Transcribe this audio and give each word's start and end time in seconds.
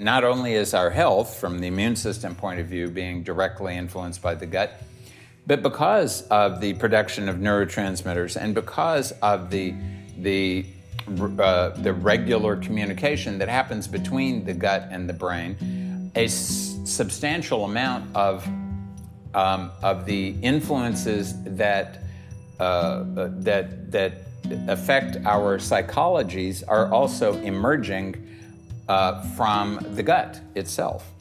Not 0.00 0.22
only 0.22 0.54
is 0.54 0.74
our 0.74 0.90
health, 0.90 1.38
from 1.38 1.58
the 1.58 1.66
immune 1.66 1.96
system 1.96 2.36
point 2.36 2.60
of 2.60 2.66
view, 2.68 2.88
being 2.88 3.24
directly 3.24 3.76
influenced 3.76 4.22
by 4.22 4.36
the 4.36 4.46
gut, 4.46 4.80
but 5.44 5.60
because 5.60 6.22
of 6.28 6.60
the 6.60 6.74
production 6.74 7.28
of 7.28 7.36
neurotransmitters 7.36 8.40
and 8.40 8.54
because 8.54 9.10
of 9.22 9.50
the, 9.50 9.74
the 10.18 10.64
uh, 11.40 11.70
the 11.70 11.92
regular 11.92 12.54
communication 12.56 13.38
that 13.38 13.48
happens 13.48 13.88
between 13.88 14.44
the 14.44 14.52
gut 14.52 14.86
and 14.90 15.08
the 15.08 15.12
brain, 15.12 16.12
a 16.14 16.26
s- 16.26 16.78
substantial 16.84 17.64
amount 17.64 18.14
of 18.14 18.46
um, 19.34 19.72
of 19.82 20.04
the 20.04 20.36
influences 20.42 21.42
that 21.44 22.04
uh, 22.60 23.04
that 23.40 23.90
that 23.90 24.12
affect 24.68 25.16
our 25.26 25.58
psychologies 25.58 26.62
are 26.68 26.92
also 26.92 27.34
emerging 27.38 28.27
uh, 28.88 29.22
from 29.36 29.78
the 29.94 30.02
gut 30.02 30.40
itself. 30.54 31.12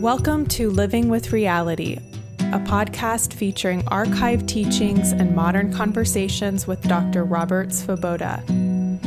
Welcome 0.00 0.46
to 0.50 0.70
Living 0.70 1.08
with 1.08 1.32
Reality, 1.32 1.96
a 2.38 2.60
podcast 2.60 3.32
featuring 3.32 3.82
archived 3.86 4.46
teachings 4.46 5.10
and 5.10 5.34
modern 5.34 5.72
conversations 5.72 6.64
with 6.64 6.80
Dr. 6.82 7.24
Robert 7.24 7.70
Svoboda, 7.70 8.46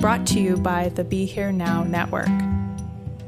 brought 0.01 0.27
to 0.27 0.41
you 0.41 0.57
by 0.57 0.89
the 0.89 1.05
Be 1.05 1.25
Here 1.25 1.53
Now 1.53 1.83
Network. 1.83 2.27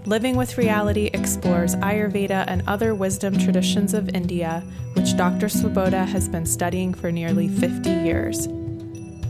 Living 0.07 0.35
with 0.35 0.57
Reality 0.57 1.11
explores 1.13 1.75
Ayurveda 1.75 2.45
and 2.47 2.63
other 2.65 2.95
wisdom 2.95 3.37
traditions 3.37 3.93
of 3.93 4.09
India, 4.09 4.63
which 4.93 5.15
Dr. 5.15 5.45
Svoboda 5.45 6.07
has 6.07 6.27
been 6.27 6.47
studying 6.47 6.91
for 6.91 7.11
nearly 7.11 7.47
50 7.47 7.87
years. 7.87 8.47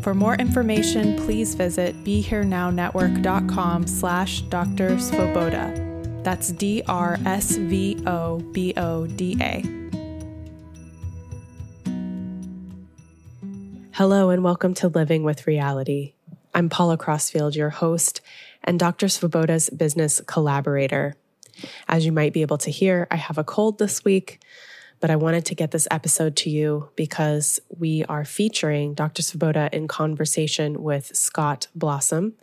For 0.02 0.14
more 0.14 0.36
information, 0.36 1.18
please 1.18 1.56
visit 1.56 1.94
BeHereNowNetwork.com 2.06 3.86
slash 3.86 4.44
Dr. 4.44 4.92
Svoboda. 4.92 6.24
That's 6.24 6.54
D 6.54 6.84
R 6.88 7.18
S 7.26 7.58
V 7.58 8.02
O 8.08 8.40
B 8.54 8.74
O 8.78 9.08
D 9.08 9.38
A. 9.42 9.66
Hello, 13.92 14.30
and 14.30 14.42
welcome 14.42 14.74
to 14.76 14.88
Living 14.88 15.24
with 15.24 15.46
Reality. 15.46 16.14
I'm 16.54 16.70
Paula 16.70 16.98
Crossfield, 16.98 17.56
your 17.58 17.70
host 17.70 18.22
and 18.64 18.80
Dr. 18.80 19.08
Svoboda's 19.08 19.70
business 19.70 20.22
collaborator. 20.26 21.16
As 21.88 22.06
you 22.06 22.12
might 22.12 22.34
be 22.34 22.42
able 22.42 22.58
to 22.60 22.72
hear, 22.72 23.08
I 23.12 23.18
have 23.18 23.38
a 23.38 23.44
cold 23.44 23.78
this 23.78 24.04
week, 24.04 24.42
but 25.00 25.10
I 25.10 25.16
wanted 25.16 25.46
to 25.46 25.56
get 25.56 25.72
this 25.72 25.88
episode 25.92 26.36
to 26.38 26.50
you 26.50 26.90
because 26.96 27.60
we 27.70 28.06
are 28.06 28.24
featuring 28.24 28.94
Dr. 28.94 29.22
Svoboda 29.22 29.72
in 29.74 29.88
conversation 29.88 30.82
with 30.82 31.16
Scott 31.16 31.68
Blossom, 31.76 32.34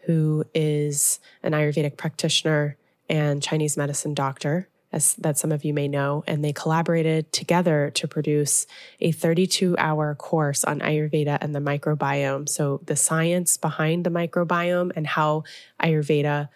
who 0.00 0.44
is 0.54 1.20
an 1.42 1.52
Ayurvedic 1.52 1.96
practitioner 1.96 2.76
and 3.08 3.42
Chinese 3.42 3.76
medicine 3.76 4.14
doctor, 4.14 4.68
as 4.92 5.14
that 5.14 5.36
some 5.38 5.52
of 5.52 5.64
you 5.64 5.74
may 5.74 5.88
know, 5.88 6.24
and 6.26 6.44
they 6.44 6.52
collaborated 6.52 7.32
together 7.32 7.90
to 7.94 8.08
produce 8.08 8.66
a 9.00 9.12
32 9.12 9.76
hour 9.78 10.14
course 10.14 10.64
on 10.64 10.80
Ayurveda 10.80 11.38
and 11.40 11.54
the 11.54 11.60
microbiome. 11.60 12.48
So, 12.48 12.80
the 12.84 12.96
science 12.96 13.56
behind 13.56 14.04
the 14.04 14.10
microbiome 14.10 14.92
and 14.94 15.06
how 15.06 15.44
Ayurveda 15.82 16.48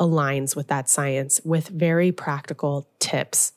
aligns 0.00 0.54
with 0.54 0.68
that 0.68 0.88
science 0.88 1.40
with 1.44 1.68
very 1.68 2.12
practical 2.12 2.88
tips 2.98 3.52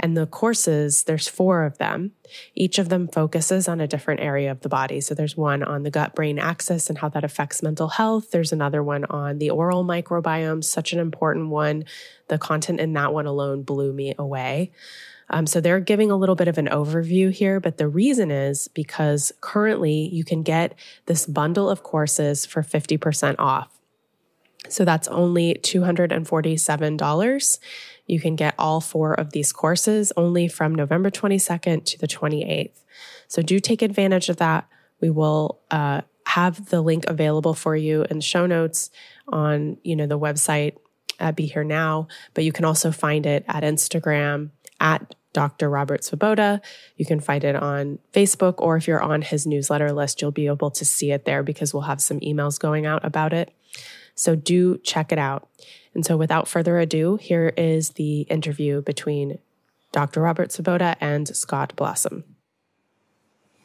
and 0.00 0.16
the 0.16 0.26
courses, 0.26 1.04
there's 1.04 1.28
four 1.28 1.64
of 1.64 1.78
them. 1.78 2.12
Each 2.54 2.78
of 2.78 2.88
them 2.88 3.08
focuses 3.08 3.66
on 3.66 3.80
a 3.80 3.86
different 3.86 4.20
area 4.20 4.50
of 4.50 4.60
the 4.60 4.68
body. 4.68 5.00
So 5.00 5.14
there's 5.14 5.36
one 5.36 5.62
on 5.62 5.82
the 5.82 5.90
gut 5.90 6.14
brain 6.14 6.38
axis 6.38 6.88
and 6.88 6.98
how 6.98 7.08
that 7.10 7.24
affects 7.24 7.62
mental 7.62 7.88
health. 7.88 8.30
There's 8.30 8.52
another 8.52 8.82
one 8.82 9.04
on 9.06 9.38
the 9.38 9.50
oral 9.50 9.84
microbiome, 9.84 10.62
such 10.62 10.92
an 10.92 11.00
important 11.00 11.48
one. 11.48 11.84
The 12.28 12.38
content 12.38 12.80
in 12.80 12.92
that 12.92 13.12
one 13.12 13.26
alone 13.26 13.62
blew 13.62 13.92
me 13.92 14.14
away. 14.18 14.72
Um, 15.30 15.46
so 15.46 15.60
they're 15.60 15.80
giving 15.80 16.10
a 16.10 16.16
little 16.16 16.36
bit 16.36 16.48
of 16.48 16.58
an 16.58 16.68
overview 16.68 17.32
here, 17.32 17.60
but 17.60 17.76
the 17.76 17.88
reason 17.88 18.30
is 18.30 18.68
because 18.68 19.32
currently 19.40 20.08
you 20.08 20.24
can 20.24 20.42
get 20.42 20.74
this 21.06 21.26
bundle 21.26 21.68
of 21.68 21.82
courses 21.82 22.46
for 22.46 22.62
50% 22.62 23.34
off. 23.38 23.78
So 24.68 24.84
that's 24.84 25.08
only 25.08 25.54
$247. 25.54 27.58
You 28.08 28.18
can 28.18 28.34
get 28.34 28.54
all 28.58 28.80
four 28.80 29.14
of 29.14 29.30
these 29.30 29.52
courses 29.52 30.12
only 30.16 30.48
from 30.48 30.74
November 30.74 31.10
22nd 31.10 31.84
to 31.84 31.98
the 31.98 32.08
28th. 32.08 32.82
So 33.28 33.42
do 33.42 33.60
take 33.60 33.82
advantage 33.82 34.28
of 34.28 34.38
that. 34.38 34.66
We 35.00 35.10
will 35.10 35.60
uh, 35.70 36.00
have 36.26 36.70
the 36.70 36.80
link 36.80 37.04
available 37.06 37.54
for 37.54 37.76
you 37.76 38.04
in 38.10 38.16
the 38.16 38.22
show 38.22 38.46
notes 38.46 38.90
on 39.28 39.76
you 39.84 39.94
know 39.94 40.06
the 40.06 40.18
website 40.18 40.76
at 41.20 41.36
Be 41.36 41.46
Here 41.46 41.64
Now, 41.64 42.08
but 42.34 42.44
you 42.44 42.52
can 42.52 42.64
also 42.64 42.90
find 42.90 43.26
it 43.26 43.44
at 43.48 43.62
Instagram 43.62 44.50
at 44.80 45.14
Dr. 45.32 45.68
Robert 45.68 46.02
Svoboda. 46.02 46.60
You 46.96 47.04
can 47.04 47.20
find 47.20 47.44
it 47.44 47.56
on 47.56 47.98
Facebook, 48.12 48.54
or 48.58 48.76
if 48.76 48.88
you're 48.88 49.02
on 49.02 49.22
his 49.22 49.46
newsletter 49.46 49.92
list, 49.92 50.20
you'll 50.20 50.30
be 50.30 50.46
able 50.46 50.70
to 50.72 50.84
see 50.84 51.12
it 51.12 51.24
there 51.24 51.42
because 51.42 51.72
we'll 51.72 51.82
have 51.82 52.00
some 52.00 52.20
emails 52.20 52.58
going 52.58 52.86
out 52.86 53.04
about 53.04 53.32
it. 53.32 53.52
So 54.14 54.34
do 54.34 54.78
check 54.78 55.12
it 55.12 55.18
out. 55.18 55.48
And 55.98 56.06
so, 56.06 56.16
without 56.16 56.46
further 56.46 56.78
ado, 56.78 57.16
here 57.16 57.52
is 57.56 57.90
the 57.94 58.20
interview 58.20 58.82
between 58.82 59.40
Dr. 59.90 60.20
Robert 60.20 60.50
Svoboda 60.50 60.94
and 61.00 61.26
Scott 61.36 61.74
Blossom. 61.74 62.22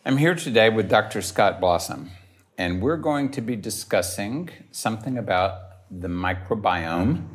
I'm 0.03 0.17
here 0.17 0.33
today 0.33 0.71
with 0.71 0.89
Dr. 0.89 1.21
Scott 1.21 1.59
Blossom, 1.59 2.09
and 2.57 2.81
we're 2.81 2.97
going 2.97 3.29
to 3.33 3.41
be 3.41 3.55
discussing 3.55 4.49
something 4.71 5.15
about 5.15 5.59
the 5.91 6.07
microbiome 6.07 7.27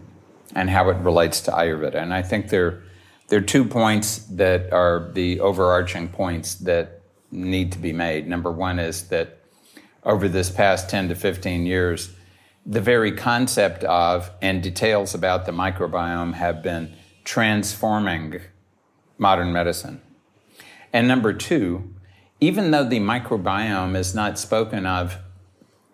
and 0.57 0.69
how 0.69 0.91
it 0.91 0.97
relates 0.97 1.43
to 1.43 1.53
Ayurveda. 1.53 2.03
And 2.03 2.13
I 2.13 2.23
think 2.23 2.49
there, 2.49 2.83
there 3.29 3.39
are 3.39 3.43
two 3.55 3.65
points 3.65 4.19
that 4.33 4.73
are 4.73 5.13
the 5.13 5.39
overarching 5.39 6.09
points 6.09 6.57
that 6.57 7.03
need 7.31 7.71
to 7.71 7.79
be 7.79 7.93
made. 7.93 8.27
Number 8.27 8.51
one 8.51 8.81
is 8.81 9.07
that 9.11 9.39
over 10.03 10.29
this 10.29 10.51
past 10.51 10.91
10 10.91 11.11
to 11.11 11.15
15 11.15 11.67
years, 11.67 12.11
the 12.69 12.81
very 12.83 13.13
concept 13.13 13.83
of 13.85 14.31
and 14.43 14.63
details 14.63 15.15
about 15.15 15.47
the 15.47 15.53
microbiome 15.53 16.35
have 16.35 16.63
been 16.63 16.95
transforming 17.25 18.43
modern 19.17 19.55
medicine. 19.55 20.03
And 20.93 21.09
number 21.09 21.33
two, 21.33 21.95
even 22.41 22.71
though 22.71 22.85
the 22.85 23.01
microbiome 23.01 23.97
is 23.97 24.15
not 24.15 24.39
spoken 24.39 24.85
of 24.85 25.17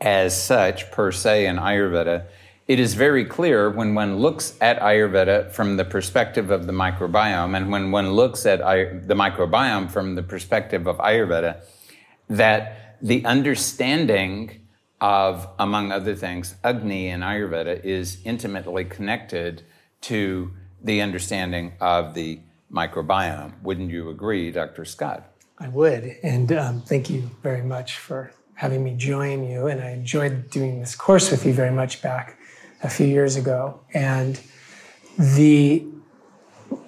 as 0.00 0.40
such 0.40 0.90
per 0.90 1.12
se 1.12 1.46
in 1.46 1.56
Ayurveda, 1.56 2.26
it 2.66 2.80
is 2.80 2.94
very 2.94 3.24
clear 3.24 3.70
when 3.70 3.94
one 3.94 4.16
looks 4.16 4.56
at 4.60 4.80
Ayurveda 4.80 5.52
from 5.52 5.76
the 5.76 5.84
perspective 5.84 6.50
of 6.50 6.66
the 6.66 6.72
microbiome 6.72 7.56
and 7.56 7.70
when 7.70 7.92
one 7.92 8.12
looks 8.12 8.46
at 8.46 8.58
the 8.58 9.14
microbiome 9.14 9.88
from 9.90 10.16
the 10.16 10.22
perspective 10.24 10.88
of 10.88 10.96
Ayurveda 10.98 11.62
that 12.28 12.96
the 13.00 13.24
understanding 13.24 14.63
of, 15.04 15.46
among 15.58 15.92
other 15.92 16.14
things, 16.14 16.54
Agni 16.64 17.08
in 17.08 17.20
Ayurveda 17.20 17.84
is 17.84 18.22
intimately 18.24 18.86
connected 18.86 19.62
to 20.00 20.50
the 20.82 21.02
understanding 21.02 21.74
of 21.78 22.14
the 22.14 22.40
microbiome. 22.72 23.52
Wouldn't 23.62 23.90
you 23.90 24.08
agree, 24.08 24.50
Dr. 24.50 24.86
Scott? 24.86 25.30
I 25.58 25.68
would. 25.68 26.16
And 26.22 26.50
um, 26.52 26.80
thank 26.80 27.10
you 27.10 27.30
very 27.42 27.60
much 27.60 27.98
for 27.98 28.32
having 28.54 28.82
me 28.82 28.94
join 28.96 29.44
you. 29.44 29.66
And 29.66 29.82
I 29.82 29.90
enjoyed 29.90 30.48
doing 30.48 30.80
this 30.80 30.96
course 30.96 31.30
with 31.30 31.44
you 31.44 31.52
very 31.52 31.70
much 31.70 32.00
back 32.00 32.38
a 32.82 32.88
few 32.88 33.06
years 33.06 33.36
ago. 33.36 33.80
And 33.92 34.40
the 35.18 35.84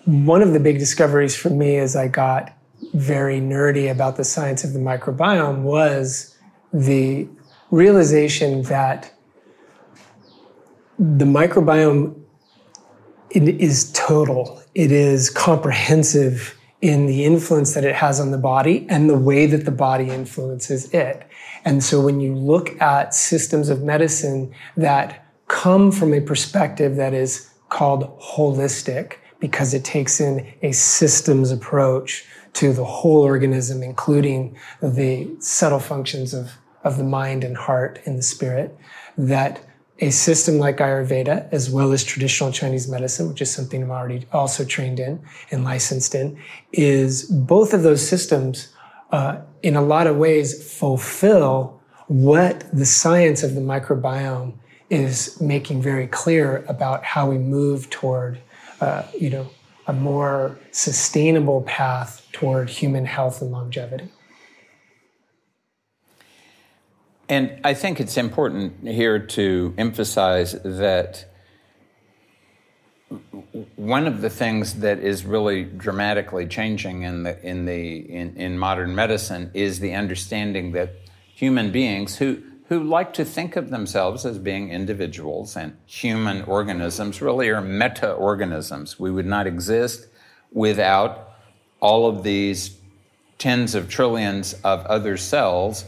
one 0.06 0.40
of 0.40 0.54
the 0.54 0.60
big 0.60 0.78
discoveries 0.78 1.36
for 1.36 1.50
me 1.50 1.76
as 1.76 1.94
I 1.94 2.08
got 2.08 2.56
very 2.94 3.40
nerdy 3.40 3.90
about 3.90 4.16
the 4.16 4.24
science 4.24 4.64
of 4.64 4.72
the 4.72 4.78
microbiome 4.78 5.60
was 5.62 6.34
the 6.72 7.28
realization 7.70 8.62
that 8.62 9.12
the 10.98 11.24
microbiome 11.24 12.20
is 13.30 13.92
total. 13.92 14.62
It 14.74 14.92
is 14.92 15.30
comprehensive 15.30 16.58
in 16.80 17.06
the 17.06 17.24
influence 17.24 17.74
that 17.74 17.84
it 17.84 17.94
has 17.94 18.20
on 18.20 18.30
the 18.30 18.38
body 18.38 18.86
and 18.88 19.08
the 19.08 19.18
way 19.18 19.46
that 19.46 19.64
the 19.64 19.70
body 19.70 20.10
influences 20.10 20.92
it. 20.92 21.26
And 21.64 21.82
so 21.82 22.00
when 22.00 22.20
you 22.20 22.34
look 22.34 22.80
at 22.80 23.14
systems 23.14 23.69
of 23.69 23.82
medicine 23.82 24.54
that 24.76 25.26
come 25.48 25.90
from 25.90 26.14
a 26.14 26.20
perspective 26.20 26.96
that 26.96 27.14
is 27.14 27.50
called 27.69 28.19
holistic, 28.20 29.14
because 29.40 29.74
it 29.74 29.84
takes 29.84 30.20
in 30.20 30.46
a 30.62 30.72
systems 30.72 31.50
approach 31.50 32.24
to 32.54 32.72
the 32.72 32.84
whole 32.84 33.22
organism, 33.22 33.82
including 33.82 34.56
the 34.80 35.28
subtle 35.40 35.80
functions 35.80 36.32
of, 36.32 36.52
of 36.86 36.96
the 36.96 37.04
mind 37.04 37.44
and 37.44 37.56
heart 37.56 38.00
and 38.06 38.16
the 38.16 38.22
spirit, 38.22 38.76
that 39.18 39.60
a 39.98 40.10
system 40.10 40.58
like 40.58 40.76
Ayurveda, 40.76 41.48
as 41.52 41.70
well 41.70 41.92
as 41.92 42.04
traditional 42.04 42.52
Chinese 42.52 42.86
medicine, 42.88 43.28
which 43.28 43.40
is 43.40 43.50
something 43.50 43.82
I'm 43.82 43.90
already 43.90 44.26
also 44.32 44.64
trained 44.64 45.00
in 45.00 45.20
and 45.50 45.64
licensed 45.64 46.14
in, 46.14 46.38
is 46.72 47.24
both 47.24 47.72
of 47.72 47.82
those 47.82 48.06
systems, 48.06 48.68
uh, 49.10 49.40
in 49.62 49.74
a 49.74 49.82
lot 49.82 50.06
of 50.06 50.16
ways, 50.16 50.48
fulfill 50.78 51.80
what 52.08 52.64
the 52.72 52.84
science 52.84 53.42
of 53.42 53.54
the 53.54 53.60
microbiome 53.60 54.52
is 54.90 55.40
making 55.40 55.82
very 55.82 56.06
clear 56.06 56.64
about 56.68 57.02
how 57.02 57.28
we 57.28 57.38
move 57.38 57.90
toward, 57.90 58.38
uh, 58.80 59.02
you 59.18 59.30
know, 59.30 59.48
a 59.86 59.92
more 59.92 60.58
sustainable 60.72 61.62
path 61.62 62.26
toward 62.32 62.68
human 62.68 63.06
health 63.06 63.40
and 63.40 63.50
longevity. 63.50 64.08
And 67.28 67.61
I 67.64 67.75
think 67.75 68.00
it's 68.00 68.17
important 68.17 68.87
here 68.87 69.19
to 69.19 69.75
emphasize 69.76 70.52
that 70.62 71.26
one 73.76 74.06
of 74.06 74.20
the 74.20 74.31
things 74.31 74.75
that 74.81 74.99
is 74.99 75.25
really 75.25 75.64
dramatically 75.64 76.46
changing 76.46 77.02
in 77.02 77.23
the 77.23 77.40
in 77.44 77.64
the 77.64 77.99
in, 77.99 78.37
in 78.37 78.58
modern 78.58 78.94
medicine 78.94 79.50
is 79.55 79.78
the 79.81 79.94
understanding 79.94 80.73
that 80.73 80.93
human 81.34 81.70
beings 81.70 82.17
who 82.17 82.43
who 82.69 82.82
like 82.82 83.12
to 83.14 83.25
think 83.25 83.55
of 83.55 83.70
themselves 83.70 84.26
as 84.26 84.38
being 84.38 84.70
individuals 84.70 85.56
and 85.56 85.76
human 85.87 86.43
organisms 86.43 87.22
really 87.22 87.49
are 87.49 87.61
meta 87.61 88.12
organisms. 88.12 88.99
We 88.99 89.11
would 89.12 89.26
not 89.26 89.46
exist 89.46 90.06
without 90.50 91.32
all 91.79 92.08
of 92.08 92.25
these 92.25 92.76
tens 93.38 93.76
of 93.76 93.88
trillions 93.88 94.55
of 94.64 94.84
other 94.87 95.17
cells 95.17 95.84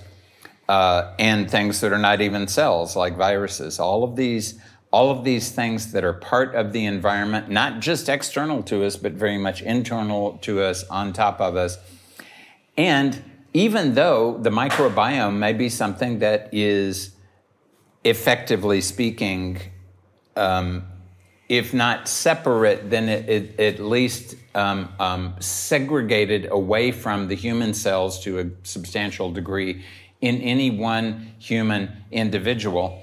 uh, 0.69 1.15
and 1.19 1.51
things 1.51 1.81
that 1.81 1.93
are 1.93 1.99
not 1.99 2.21
even 2.21 2.47
cells, 2.47 2.97
like 2.97 3.17
viruses. 3.17 3.79
All 3.79 4.05
of 4.05 4.17
these, 4.17 4.61
all 4.93 5.11
of 5.11 5.25
these 5.25 5.51
things 5.51 5.93
that 5.93 6.05
are 6.05 6.13
part 6.13 6.55
of 6.55 6.73
the 6.73 6.85
environment, 6.85 7.49
not 7.49 7.81
just 7.81 8.09
external 8.09 8.63
to 8.65 8.85
us, 8.85 8.97
but 8.97 9.13
very 9.13 9.39
much 9.39 9.63
internal 9.63 10.39
to 10.43 10.61
us, 10.61 10.85
on 10.85 11.13
top 11.13 11.41
of 11.41 11.57
us. 11.57 11.79
And 12.77 13.23
even 13.55 13.95
though 13.95 14.39
the 14.39 14.51
microbiome 14.51 15.39
may 15.39 15.53
be 15.53 15.69
something 15.69 16.19
that 16.19 16.51
is, 16.53 17.13
effectively 18.05 18.81
speaking, 18.81 19.59
um, 20.37 20.85
if 21.49 21.73
not 21.73 22.09
separate, 22.09 22.91
then 22.91 23.09
it, 23.09 23.29
it, 23.29 23.61
at 23.61 23.81
least 23.81 24.37
um, 24.55 24.89
um, 24.99 25.35
segregated 25.41 26.49
away 26.51 26.93
from 26.93 27.29
the 27.29 27.35
human 27.35 27.73
cells 27.75 28.23
to 28.25 28.39
a 28.39 28.47
substantial 28.63 29.31
degree 29.31 29.85
in 30.21 30.41
any 30.41 30.71
one 30.71 31.33
human 31.39 32.05
individual. 32.11 33.03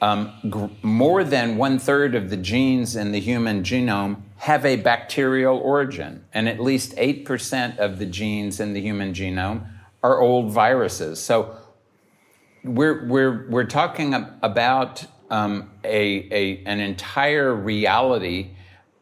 Um, 0.00 0.76
more 0.82 1.22
than 1.22 1.56
one 1.56 1.78
third 1.78 2.16
of 2.16 2.28
the 2.28 2.36
genes 2.36 2.96
in 2.96 3.12
the 3.12 3.20
human 3.20 3.62
genome 3.62 4.22
have 4.38 4.66
a 4.66 4.74
bacterial 4.74 5.58
origin, 5.58 6.24
and 6.34 6.48
at 6.48 6.58
least 6.58 6.96
8% 6.96 7.78
of 7.78 8.00
the 8.00 8.06
genes 8.06 8.58
in 8.58 8.72
the 8.72 8.80
human 8.80 9.14
genome 9.14 9.64
are 10.02 10.20
old 10.20 10.50
viruses. 10.50 11.22
So 11.22 11.56
we're, 12.64 13.06
we're, 13.06 13.48
we're 13.48 13.66
talking 13.66 14.14
about 14.42 15.04
um, 15.30 15.70
a, 15.84 16.28
a, 16.32 16.64
an 16.64 16.80
entire 16.80 17.54
reality, 17.54 18.50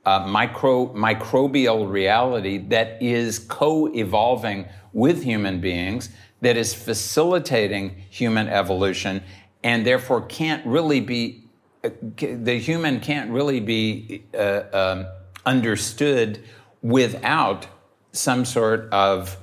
uh, 0.05 0.27
micro, 0.29 0.93
microbial 0.95 1.91
reality 1.91 2.59
that 2.69 3.03
is 3.03 3.39
co 3.39 3.87
evolving 3.95 4.67
with 4.93 5.23
human 5.23 5.61
beings 5.61 6.11
that 6.41 6.57
is 6.57 6.75
facilitating 6.75 7.97
human 8.11 8.49
evolution 8.49 9.23
and 9.63 9.87
therefore 9.87 10.23
can't 10.23 10.65
really 10.67 11.01
be, 11.01 11.45
the 11.83 12.59
human 12.59 13.01
can't 13.01 13.31
really 13.31 13.61
be 13.61 14.25
uh, 14.35 14.63
um, 14.73 15.07
understood 15.45 16.43
without 16.83 17.67
some 18.13 18.45
sort 18.45 18.89
of, 18.93 19.37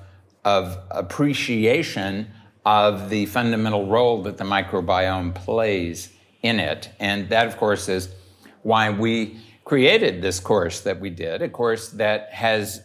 of 0.43 0.77
appreciation 0.91 2.27
of 2.65 3.09
the 3.09 3.25
fundamental 3.27 3.87
role 3.87 4.23
that 4.23 4.37
the 4.37 4.43
microbiome 4.43 5.33
plays 5.33 6.11
in 6.41 6.59
it. 6.59 6.89
And 6.99 7.29
that, 7.29 7.47
of 7.47 7.57
course, 7.57 7.87
is 7.87 8.09
why 8.63 8.89
we 8.89 9.39
created 9.63 10.21
this 10.21 10.39
course 10.39 10.81
that 10.81 10.99
we 10.99 11.09
did, 11.09 11.41
a 11.41 11.49
course 11.49 11.89
that 11.89 12.29
has, 12.33 12.81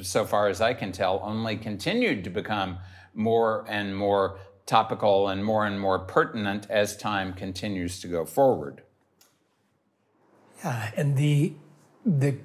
so 0.00 0.24
far 0.24 0.48
as 0.48 0.60
I 0.60 0.74
can 0.74 0.92
tell, 0.92 1.20
only 1.22 1.56
continued 1.56 2.24
to 2.24 2.30
become 2.30 2.78
more 3.14 3.64
and 3.68 3.96
more 3.96 4.38
topical 4.66 5.28
and 5.28 5.44
more 5.44 5.66
and 5.66 5.80
more 5.80 5.98
pertinent 5.98 6.66
as 6.70 6.96
time 6.96 7.32
continues 7.32 8.00
to 8.00 8.08
go 8.08 8.24
forward. 8.24 8.82
Yeah, 10.64 10.90
and 10.96 11.16
the 11.16 11.54
the 12.04 12.36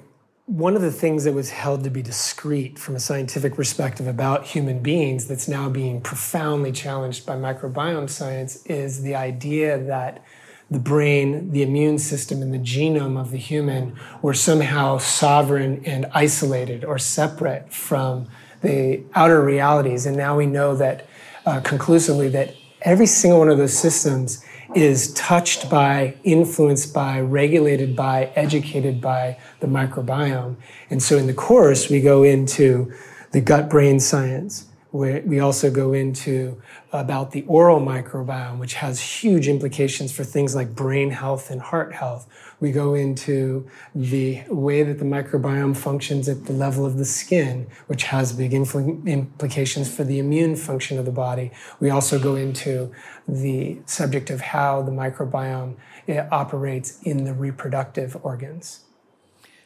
one 0.47 0.75
of 0.75 0.81
the 0.81 0.91
things 0.91 1.23
that 1.23 1.33
was 1.33 1.49
held 1.49 1.83
to 1.83 1.89
be 1.89 2.03
discrete 2.03 2.77
from 2.77 2.95
a 2.95 2.99
scientific 2.99 3.55
perspective 3.55 4.05
about 4.05 4.45
human 4.45 4.79
beings 4.79 5.27
that's 5.27 5.47
now 5.47 5.69
being 5.69 5.99
profoundly 6.01 6.71
challenged 6.71 7.25
by 7.25 7.35
microbiome 7.35 8.09
science 8.09 8.63
is 8.67 9.01
the 9.01 9.15
idea 9.15 9.77
that 9.77 10.23
the 10.69 10.79
brain, 10.79 11.51
the 11.51 11.63
immune 11.63 11.97
system, 11.97 12.41
and 12.41 12.53
the 12.53 12.59
genome 12.59 13.19
of 13.19 13.31
the 13.31 13.37
human 13.37 13.95
were 14.21 14.33
somehow 14.33 14.97
sovereign 14.97 15.81
and 15.85 16.05
isolated 16.13 16.83
or 16.83 16.97
separate 16.99 17.71
from 17.71 18.27
the 18.65 19.03
outer 19.13 19.41
realities. 19.41 20.05
And 20.05 20.17
now 20.17 20.35
we 20.35 20.45
know 20.45 20.75
that 20.75 21.07
uh, 21.45 21.61
conclusively 21.61 22.29
that 22.29 22.55
every 22.81 23.05
single 23.05 23.39
one 23.39 23.49
of 23.49 23.57
those 23.57 23.77
systems 23.77 24.43
is 24.75 25.13
touched 25.13 25.69
by, 25.69 26.15
influenced 26.23 26.93
by, 26.93 27.21
regulated 27.21 27.95
by, 27.95 28.25
educated 28.35 28.99
by 28.99 29.37
the 29.59 29.67
microbiome. 29.67 30.55
And 30.89 31.01
so 31.01 31.17
in 31.17 31.27
the 31.27 31.33
course, 31.33 31.89
we 31.89 32.01
go 32.01 32.23
into 32.23 32.91
the 33.31 33.41
gut 33.41 33.69
brain 33.69 33.99
science. 33.99 34.67
Where 34.91 35.21
we 35.25 35.39
also 35.39 35.69
go 35.69 35.91
into 35.91 36.61
about 36.95 37.31
the 37.31 37.43
oral 37.43 37.79
microbiome, 37.79 38.57
which 38.57 38.75
has 38.75 38.99
huge 38.99 39.47
implications 39.47 40.11
for 40.11 40.23
things 40.23 40.55
like 40.55 40.75
brain 40.75 41.11
health 41.11 41.51
and 41.51 41.61
heart 41.61 41.93
health. 41.93 42.27
We 42.59 42.71
go 42.71 42.93
into 42.93 43.69
the 43.93 44.43
way 44.47 44.83
that 44.83 44.99
the 44.99 45.05
microbiome 45.05 45.75
functions 45.75 46.27
at 46.27 46.45
the 46.45 46.53
level 46.53 46.85
of 46.85 46.97
the 46.97 47.05
skin, 47.05 47.67
which 47.87 48.03
has 48.03 48.33
big 48.33 48.51
infl- 48.51 49.05
implications 49.07 49.93
for 49.93 50.03
the 50.03 50.19
immune 50.19 50.55
function 50.55 50.97
of 50.97 51.05
the 51.05 51.11
body. 51.11 51.51
We 51.79 51.89
also 51.89 52.17
go 52.17 52.35
into 52.35 52.91
the 53.27 53.79
subject 53.85 54.29
of 54.29 54.41
how 54.41 54.81
the 54.81 54.91
microbiome 54.91 55.75
eh, 56.07 56.27
operates 56.31 57.01
in 57.03 57.23
the 57.23 57.33
reproductive 57.33 58.17
organs. 58.23 58.85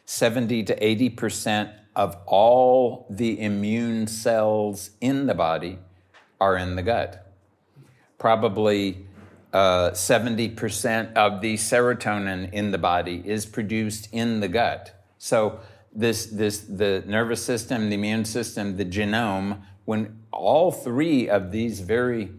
70 0.04 0.64
to 0.64 0.84
80 0.84 1.10
percent 1.10 1.70
of 1.94 2.16
all 2.26 3.06
the 3.10 3.40
immune 3.40 4.06
cells 4.06 4.90
in 5.00 5.26
the 5.26 5.34
body 5.34 5.78
are 6.40 6.56
in 6.56 6.76
the 6.76 6.82
gut. 6.82 7.26
Probably 8.18 9.06
uh, 9.52 9.90
70% 9.90 11.14
of 11.14 11.40
the 11.40 11.54
serotonin 11.54 12.52
in 12.52 12.70
the 12.70 12.78
body 12.78 13.22
is 13.24 13.46
produced 13.46 14.08
in 14.12 14.40
the 14.40 14.48
gut. 14.48 15.04
So 15.18 15.60
this, 15.92 16.26
this, 16.26 16.60
the 16.60 17.02
nervous 17.06 17.44
system, 17.44 17.88
the 17.88 17.94
immune 17.94 18.24
system, 18.24 18.76
the 18.76 18.84
genome, 18.84 19.60
when 19.84 20.20
all 20.32 20.70
three 20.70 21.28
of 21.28 21.50
these 21.50 21.80
very 21.80 22.30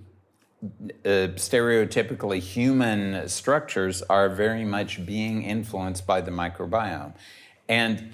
uh, 0.63 1.33
stereotypically 1.35 2.39
human 2.39 3.27
structures 3.27 4.01
are 4.03 4.29
very 4.29 4.63
much 4.63 5.05
being 5.05 5.43
influenced 5.43 6.05
by 6.05 6.21
the 6.21 6.31
microbiome. 6.31 7.13
And, 7.67 8.13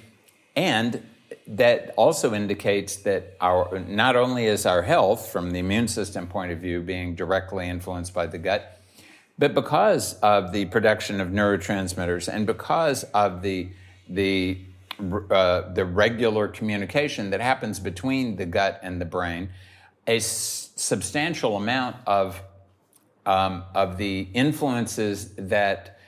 and 0.56 1.04
that 1.48 1.94
also 1.98 2.34
indicates 2.34 2.98
that 2.98 3.36
our, 3.42 3.80
not 3.80 4.16
only 4.16 4.46
is 4.46 4.66
our 4.66 4.82
health 4.82 5.30
from 5.30 5.52
the 5.52 5.60
immune 5.60 5.88
system 5.88 6.28
point 6.28 6.52
of 6.52 6.60
view 6.60 6.82
being 6.82 7.16
directly 7.16 7.68
influenced 7.68 8.14
by 8.14 8.28
the 8.28 8.38
gut, 8.38 8.82
but 9.38 9.54
because 9.54 10.16
of 10.22 10.52
the 10.52 10.66
production 10.66 11.22
of 11.22 11.30
neurotransmitters 11.30 12.28
and 12.28 12.48
because 12.48 13.04
of 13.06 13.42
the, 13.42 13.70
the, 14.10 14.60
uh, 15.30 15.74
the 15.74 15.86
regular 15.86 16.48
communication 16.48 17.30
that 17.30 17.40
happens 17.40 17.80
between 17.80 18.36
the 18.36 18.46
gut 18.46 18.80
and 18.82 19.00
the 19.00 19.06
brain, 19.06 19.50
a 20.08 20.18
s- 20.18 20.72
substantial 20.76 21.56
amount 21.56 21.98
of, 22.08 22.42
um, 23.26 23.64
of 23.76 23.98
the 23.98 24.28
influences 24.34 25.34
that, 25.36 26.00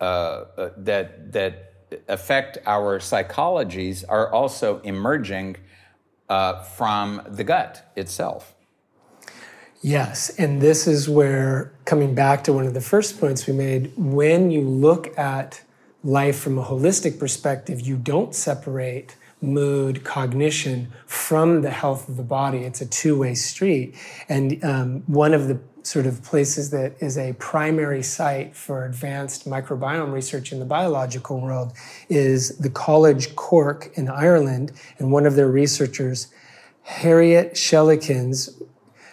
uh, 0.00 0.04
uh, 0.04 0.70
that, 0.76 1.32
that 1.32 1.65
affect 2.08 2.58
our 2.66 2.98
psychologies 2.98 4.04
are 4.08 4.32
also 4.32 4.80
emerging 4.80 5.56
uh, 6.28 6.62
from 6.62 7.22
the 7.28 7.44
gut 7.44 7.92
itself. 7.96 8.54
Yes, 9.82 10.30
and 10.38 10.60
this 10.60 10.86
is 10.86 11.08
where, 11.08 11.72
coming 11.84 12.14
back 12.14 12.42
to 12.44 12.52
one 12.52 12.66
of 12.66 12.74
the 12.74 12.80
first 12.80 13.20
points 13.20 13.46
we 13.46 13.52
made, 13.52 13.92
when 13.96 14.50
you 14.50 14.62
look 14.62 15.16
at 15.18 15.62
life 16.02 16.38
from 16.38 16.58
a 16.58 16.64
holistic 16.64 17.18
perspective, 17.18 17.80
you 17.80 17.96
don't 17.96 18.34
separate 18.34 19.16
mood, 19.40 20.02
cognition 20.02 20.92
from 21.06 21.62
the 21.62 21.70
health 21.70 22.08
of 22.08 22.16
the 22.16 22.22
body. 22.22 22.58
It's 22.58 22.80
a 22.80 22.86
two 22.86 23.18
way 23.18 23.34
street. 23.34 23.94
And 24.28 24.64
um, 24.64 25.02
one 25.06 25.34
of 25.34 25.46
the 25.46 25.60
sort 25.86 26.04
of 26.04 26.22
places 26.24 26.70
that 26.70 27.00
is 27.00 27.16
a 27.16 27.32
primary 27.34 28.02
site 28.02 28.56
for 28.56 28.84
advanced 28.84 29.48
microbiome 29.48 30.12
research 30.12 30.52
in 30.52 30.58
the 30.58 30.64
biological 30.64 31.40
world 31.40 31.72
is 32.08 32.58
the 32.58 32.68
College 32.68 33.36
Cork 33.36 33.90
in 33.94 34.08
Ireland. 34.08 34.72
And 34.98 35.12
one 35.12 35.26
of 35.26 35.36
their 35.36 35.48
researchers, 35.48 36.26
Harriet 36.82 37.52
Schellekens, 37.54 38.60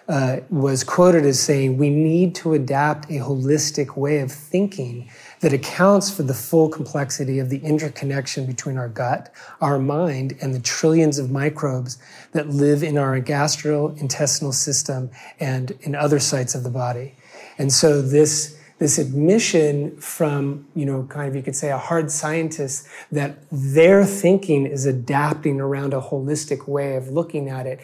uh, 0.07 0.37
was 0.49 0.83
quoted 0.83 1.25
as 1.25 1.39
saying, 1.39 1.77
We 1.77 1.89
need 1.89 2.33
to 2.35 2.53
adapt 2.53 3.09
a 3.09 3.19
holistic 3.19 3.95
way 3.95 4.19
of 4.19 4.31
thinking 4.31 5.09
that 5.43 5.51
accounts 5.51 6.09
for 6.09 6.23
the 6.23 6.33
full 6.33 6.69
complexity 6.69 7.37
of 7.37 7.49
the 7.49 7.57
interconnection 7.57 8.45
between 8.45 8.77
our 8.77 8.87
gut, 8.87 9.29
our 9.59 9.77
mind, 9.77 10.33
and 10.41 10.55
the 10.55 10.59
trillions 10.59 11.19
of 11.19 11.29
microbes 11.29 11.97
that 12.31 12.47
live 12.47 12.81
in 12.81 12.97
our 12.97 13.19
gastrointestinal 13.19 14.53
system 14.53 15.11
and 15.41 15.71
in 15.81 15.95
other 15.95 16.17
sites 16.17 16.55
of 16.55 16.63
the 16.63 16.69
body. 16.69 17.13
And 17.57 17.71
so 17.73 18.01
this 18.01 18.57
this 18.79 18.97
admission 18.97 19.95
from, 19.97 20.67
you 20.75 20.85
know, 20.85 21.03
kind 21.03 21.29
of 21.29 21.35
you 21.35 21.41
could 21.41 21.55
say 21.55 21.71
a 21.71 21.77
hard 21.77 22.11
scientist 22.11 22.87
that 23.11 23.37
their 23.51 24.03
thinking 24.03 24.65
is 24.65 24.85
adapting 24.85 25.61
around 25.61 25.93
a 25.93 26.01
holistic 26.01 26.67
way 26.67 26.95
of 26.95 27.07
looking 27.09 27.49
at 27.49 27.65
it 27.65 27.79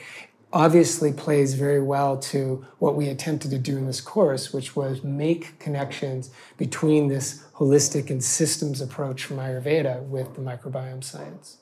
obviously 0.51 1.13
plays 1.13 1.53
very 1.53 1.81
well 1.81 2.17
to 2.17 2.65
what 2.79 2.95
we 2.95 3.07
attempted 3.07 3.51
to 3.51 3.59
do 3.59 3.77
in 3.77 3.85
this 3.85 4.01
course, 4.01 4.51
which 4.51 4.75
was 4.75 5.03
make 5.03 5.59
connections 5.59 6.31
between 6.57 7.07
this 7.07 7.43
holistic 7.55 8.09
and 8.09 8.23
systems 8.23 8.81
approach 8.81 9.23
from 9.25 9.37
Ayurveda 9.37 10.01
with 10.03 10.35
the 10.35 10.41
microbiome 10.41 11.03
science. 11.03 11.57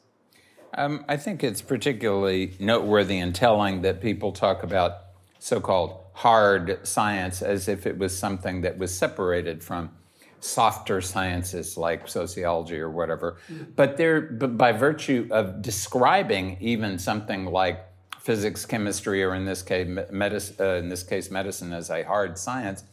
Um, 0.74 1.04
I 1.08 1.18
think 1.18 1.44
it's 1.44 1.62
particularly 1.62 2.56
noteworthy 2.60 3.18
and 3.18 3.34
telling 3.34 3.82
that 3.82 4.02
people 4.02 4.32
talk 4.32 4.64
about 4.64 4.94
so 5.40 5.60
called 5.60 6.04
hard 6.14 6.86
science 6.88 7.42
as 7.42 7.68
if 7.68 7.86
it 7.86 7.98
was 7.98 8.18
something 8.18 8.62
that 8.62 8.78
was 8.78 8.96
separated 8.96 9.64
from 9.64 9.92
softer 10.40 11.02
sciences 11.02 11.78
like 11.78 12.08
sociology 12.08 12.80
or 12.80 12.90
whatever. 12.90 13.38
But 13.76 13.98
they're 13.98 14.22
but 14.22 14.58
by 14.58 14.72
virtue 14.72 15.28
of 15.32 15.62
describing 15.62 16.58
even 16.60 17.00
something 17.00 17.46
like 17.46 17.84
physics, 18.28 18.66
chemistry, 18.66 19.24
or 19.24 19.34
in 19.34 19.46
this 19.46 19.62
case, 19.64 19.88
medicine, 20.12 20.56
uh, 20.60 20.74
in 20.74 20.90
this 20.90 21.02
case, 21.02 21.32
medicine 21.32 21.72
as 21.72 21.90
a 21.90 22.04
hard 22.04 22.38
science, 22.38 22.84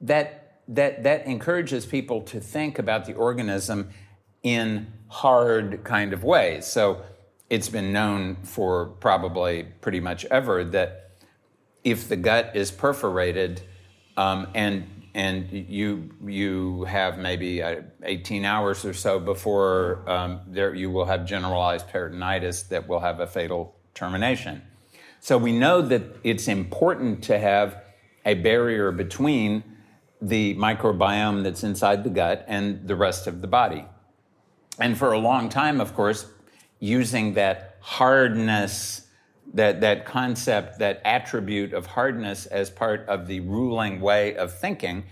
that, 0.00 0.62
that, 0.66 1.02
that 1.02 1.26
encourages 1.26 1.84
people 1.84 2.22
to 2.22 2.40
think 2.40 2.78
about 2.78 3.04
the 3.04 3.12
organism 3.12 3.90
in 4.42 4.90
hard 5.08 5.84
kind 5.84 6.14
of 6.14 6.24
ways. 6.24 6.66
So 6.66 7.02
it's 7.50 7.68
been 7.68 7.92
known 7.92 8.36
for 8.36 8.86
probably 9.00 9.64
pretty 9.82 10.00
much 10.00 10.24
ever 10.30 10.64
that 10.64 11.10
if 11.84 12.08
the 12.08 12.16
gut 12.16 12.56
is 12.56 12.70
perforated 12.70 13.60
um, 14.16 14.46
and 14.54 14.88
and 15.14 15.52
you 15.52 16.10
you 16.26 16.84
have 16.84 17.18
maybe 17.18 17.62
uh, 17.62 17.82
18 18.02 18.44
hours 18.44 18.84
or 18.84 18.94
so 18.94 19.20
before 19.20 20.02
um, 20.10 20.40
there 20.48 20.74
you 20.74 20.90
will 20.90 21.04
have 21.04 21.24
generalized 21.24 21.86
peritonitis 21.88 22.66
that 22.68 22.88
will 22.88 22.98
have 22.98 23.20
a 23.20 23.26
fatal 23.26 23.76
termination. 23.94 24.62
So 25.20 25.38
we 25.38 25.52
know 25.52 25.80
that 25.80 26.02
it's 26.22 26.48
important 26.48 27.24
to 27.24 27.38
have 27.38 27.82
a 28.26 28.34
barrier 28.34 28.92
between 28.92 29.64
the 30.20 30.54
microbiome 30.56 31.42
that's 31.42 31.64
inside 31.64 32.04
the 32.04 32.10
gut 32.10 32.44
and 32.48 32.86
the 32.86 32.96
rest 32.96 33.26
of 33.26 33.40
the 33.40 33.46
body. 33.46 33.84
And 34.78 34.98
for 34.98 35.12
a 35.12 35.18
long 35.18 35.48
time, 35.48 35.80
of 35.80 35.94
course, 35.94 36.26
using 36.80 37.34
that 37.34 37.76
hardness, 37.80 39.06
that, 39.52 39.80
that 39.82 40.04
concept, 40.04 40.78
that 40.78 41.00
attribute 41.04 41.72
of 41.72 41.86
hardness 41.86 42.46
as 42.46 42.70
part 42.70 43.06
of 43.08 43.26
the 43.26 43.40
ruling 43.40 44.00
way 44.00 44.36
of 44.36 44.58
thinking, 44.58 45.04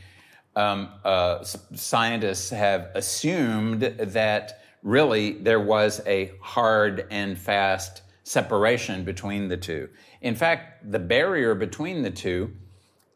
um, 0.57 0.89
uh, 1.05 1.43
scientists 1.43 2.51
have 2.51 2.91
assumed 2.95 3.83
that 3.83 4.61
really 4.83 5.33
there 5.33 5.61
was 5.61 6.03
a 6.07 6.33
hard 6.41 7.07
and 7.11 7.39
fast 7.39 8.03
separation 8.25 9.05
between 9.05 9.49
the 9.49 9.57
two. 9.57 9.89
In 10.21 10.35
fact, 10.35 10.91
the 10.91 10.99
barrier 10.99 11.55
between 11.55 12.03
the 12.03 12.11
two 12.11 12.53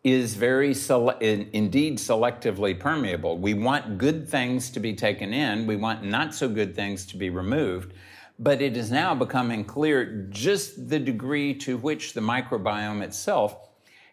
is 0.03 0.35
very 0.35 0.73
sele- 0.73 1.19
indeed 1.21 1.99
selectively 1.99 2.79
permeable. 2.79 3.39
We 3.39 3.55
want 3.55 3.99
good 3.99 4.29
things 4.29 4.71
to 4.71 4.81
be 4.81 4.95
taken 4.95 5.33
in, 5.33 5.67
we 5.67 5.77
want 5.77 6.05
not 6.05 6.35
so 6.35 6.49
good 6.49 6.75
things 6.77 7.07
to 7.07 7.17
be 7.17 7.29
removed, 7.29 7.93
but 8.39 8.61
it 8.61 8.77
is 8.77 8.91
now 8.91 9.15
becoming 9.15 9.65
clear 9.65 10.29
just 10.31 10.89
the 10.89 10.99
degree 10.99 11.55
to 11.55 11.77
which 11.77 12.13
the 12.13 12.21
microbiome 12.21 13.03
itself 13.03 13.57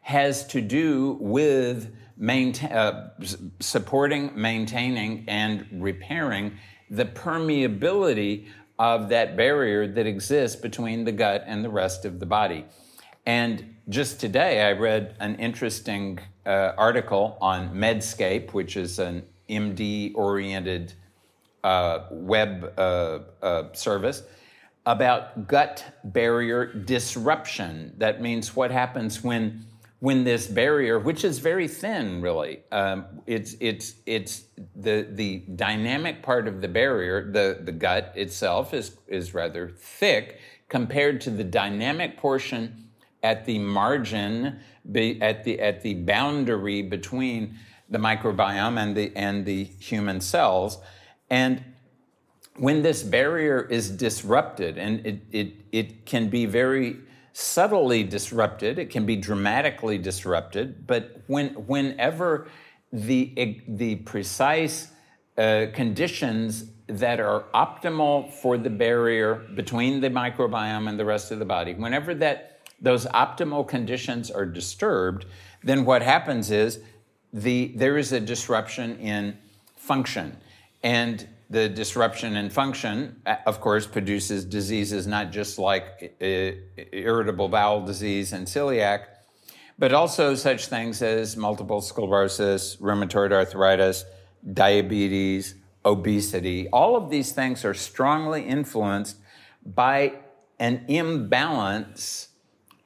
has 0.02 0.46
to 0.48 0.62
do 0.62 1.18
with 1.20 1.94
maintain, 2.18 2.72
uh, 2.72 3.12
supporting, 3.60 4.32
maintaining, 4.36 5.26
and 5.28 5.68
repairing 5.74 6.58
the 6.90 7.06
permeability 7.06 8.48
of 8.80 9.10
that 9.10 9.38
barrier 9.38 9.88
that 9.88 10.06
exists 10.06 10.60
between 10.60 11.03
the 11.03 11.12
gut 11.12 11.44
and 11.46 11.63
the 11.63 11.70
rest 11.70 12.06
of 12.06 12.20
the 12.20 12.25
body. 12.25 12.65
And 13.25 13.75
just 13.89 14.20
today, 14.20 14.62
I 14.62 14.72
read 14.74 15.15
an 15.20 15.36
interesting 15.36 16.20
uh, 16.46 16.74
article 16.77 17.38
on 17.39 17.74
Medscape, 17.74 18.51
which 18.51 18.75
is 18.75 19.00
an 19.00 19.24
MD 19.50 20.13
oriented 20.15 20.94
uh, 21.63 22.08
web 22.12 22.74
uh, 22.77 23.20
uh, 23.42 23.74
service, 23.74 24.24
about 24.86 25.48
gut 25.48 25.86
barrier 26.03 26.65
disruption. 26.65 27.94
That 27.98 28.22
means 28.22 28.56
what 28.56 28.72
happens 28.72 29.24
when 29.24 29.65
when 30.04 30.26
this 30.26 30.48
barrier, 30.48 31.00
which 31.00 31.24
is 31.24 31.40
very 31.40 31.66
thin, 31.66 32.22
really, 32.22 32.60
um, 32.74 33.06
it's 33.26 33.56
it's 33.62 33.96
it's 34.06 34.44
the 34.76 35.08
the 35.10 35.46
dynamic 35.56 36.22
part 36.22 36.46
of 36.46 36.60
the 36.60 36.68
barrier, 36.68 37.32
the 37.32 37.60
the 37.64 37.72
gut 37.72 38.12
itself 38.14 38.74
is 38.74 38.98
is 39.08 39.34
rather 39.34 39.70
thick 39.70 40.40
compared 40.68 41.22
to 41.22 41.30
the 41.30 41.44
dynamic 41.46 42.18
portion 42.18 42.90
at 43.24 43.46
the 43.46 43.58
margin, 43.60 44.60
be, 44.92 45.22
at 45.22 45.46
the 45.46 45.58
at 45.62 45.82
the 45.84 45.94
boundary 45.94 46.82
between 46.82 47.58
the 47.90 47.98
microbiome 47.98 48.78
and 48.78 48.98
the 48.98 49.10
and 49.16 49.46
the 49.46 49.64
human 49.64 50.20
cells, 50.20 50.80
and 51.30 51.64
when 52.58 52.82
this 52.82 53.04
barrier 53.04 53.62
is 53.62 53.90
disrupted, 53.90 54.78
and 54.78 55.06
it 55.06 55.22
it 55.32 55.54
it 55.72 56.06
can 56.06 56.28
be 56.28 56.46
very 56.46 56.98
subtly 57.34 58.04
disrupted, 58.04 58.78
it 58.78 58.92
can 58.92 59.06
be 59.06 59.16
dramatically 59.16 59.98
disrupted, 59.98 60.86
but 60.86 61.22
when, 61.28 61.50
whenever 61.68 62.48
the, 62.92 63.62
the 63.68 63.96
precise 63.98 64.90
uh, 65.38 65.66
conditions 65.74 66.66
that 66.88 67.20
are 67.20 67.46
optimal 67.56 68.32
for 68.32 68.58
the 68.58 68.70
barrier 68.70 69.36
between 69.56 70.00
the 70.00 70.10
microbiome 70.10 70.88
and 70.88 71.00
the 71.00 71.06
rest 71.06 71.32
of 71.32 71.40
the 71.40 71.46
body, 71.46 71.74
whenever 71.74 72.13
that, 72.13 72.60
those 72.80 73.08
optimal 73.08 73.68
conditions 73.68 74.30
are 74.30 74.46
disturbed, 74.46 75.25
then 75.63 75.86
what 75.86 76.04
happens 76.04 76.52
is 76.52 76.82
the, 77.32 77.74
there 77.75 77.98
is 77.98 78.12
a 78.12 78.20
disruption 78.20 79.00
in 79.00 79.36
function. 79.75 80.38
And 80.84 81.28
the 81.54 81.70
disruption 81.70 82.36
in 82.36 82.50
function, 82.50 83.22
of 83.46 83.62
course, 83.62 83.86
produces 83.86 84.44
diseases 84.44 85.06
not 85.06 85.32
just 85.32 85.60
like 85.60 86.16
irritable 86.92 87.48
bowel 87.48 87.86
disease 87.86 88.34
and 88.34 88.48
celiac, 88.48 89.06
but 89.78 89.94
also 89.94 90.34
such 90.34 90.66
things 90.66 91.04
as 91.04 91.38
multiple 91.38 91.80
sclerosis, 91.80 92.78
rheumatoid 92.78 93.32
arthritis, 93.32 94.04
diabetes, 94.54 95.54
obesity. 95.86 96.70
All 96.70 96.96
of 96.96 97.12
these 97.12 97.32
things 97.32 97.64
are 97.64 97.76
strongly 97.76 98.44
influenced 98.44 99.18
by 99.64 100.14
an 100.60 100.86
imbalance, 100.88 102.30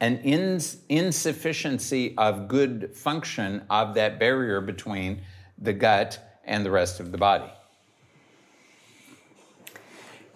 an 0.02 0.18
ins- 0.20 0.78
insufficiency 0.90 2.18
of 2.18 2.50
good 2.50 2.94
function 2.94 3.64
of 3.70 3.94
that 3.96 4.20
barrier 4.20 4.60
between 4.60 5.22
the 5.58 5.74
gut 5.74 6.42
and 6.44 6.66
the 6.66 6.72
rest 6.72 7.00
of 7.00 7.14
the 7.14 7.18
body. 7.18 7.52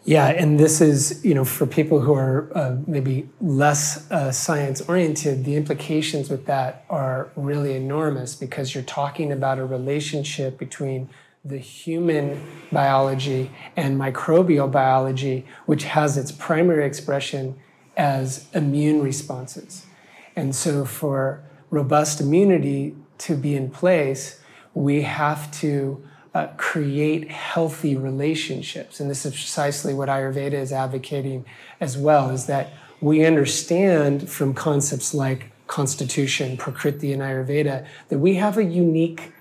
Yeah, 0.04 0.30
and 0.30 0.60
this 0.60 0.82
is, 0.82 1.24
you 1.24 1.36
know, 1.36 1.46
for 1.46 1.68
people 1.68 2.00
who 2.00 2.16
are 2.16 2.52
uh, 2.56 2.78
maybe 2.88 3.30
less 3.40 4.10
uh, 4.10 4.32
science 4.32 4.82
oriented, 4.82 5.46
the 5.46 5.56
implications 5.56 6.28
with 6.28 6.48
that 6.48 6.86
are 6.90 7.30
really 7.36 7.76
enormous 7.76 8.34
because 8.34 8.74
you're 8.74 8.84
talking 8.84 9.32
about 9.32 9.60
a 9.60 9.66
relationship 9.66 10.58
between 10.58 11.08
the 11.46 11.60
human 11.60 12.42
biology 12.72 13.52
and 13.76 14.00
microbial 14.00 14.72
biology, 14.72 15.46
which 15.68 15.84
has 15.84 16.18
its 16.18 16.32
primary 16.32 16.86
expression 16.86 17.56
as 17.96 18.48
immune 18.54 19.04
responses. 19.04 19.86
And 20.36 20.56
so, 20.56 20.84
for 20.84 21.44
robust 21.70 22.22
immunity 22.22 22.96
to 23.20 23.36
be 23.36 23.56
in 23.56 23.70
place, 23.70 24.40
we 24.74 25.04
have 25.04 25.52
to 25.60 26.04
uh, 26.34 26.48
create 26.58 27.30
healthy 27.30 27.96
relationships. 27.96 29.00
And 29.00 29.10
this 29.10 29.26
is 29.26 29.34
precisely 29.34 29.94
what 29.94 30.10
Ayurveda 30.10 30.54
is 30.54 30.72
advocating 30.72 31.46
as 31.80 31.98
well, 31.98 32.30
is 32.30 32.46
that 32.46 32.72
we 33.02 33.26
understand 33.26 34.30
from 34.30 34.54
concepts 34.54 35.14
like 35.14 35.52
constitution, 35.68 36.58
prakriti, 36.58 37.12
and 37.14 37.22
Ayurveda 37.22 37.86
that 38.10 38.20
we 38.20 38.36
have 38.36 38.58
a 38.58 38.64
unique 38.64 39.32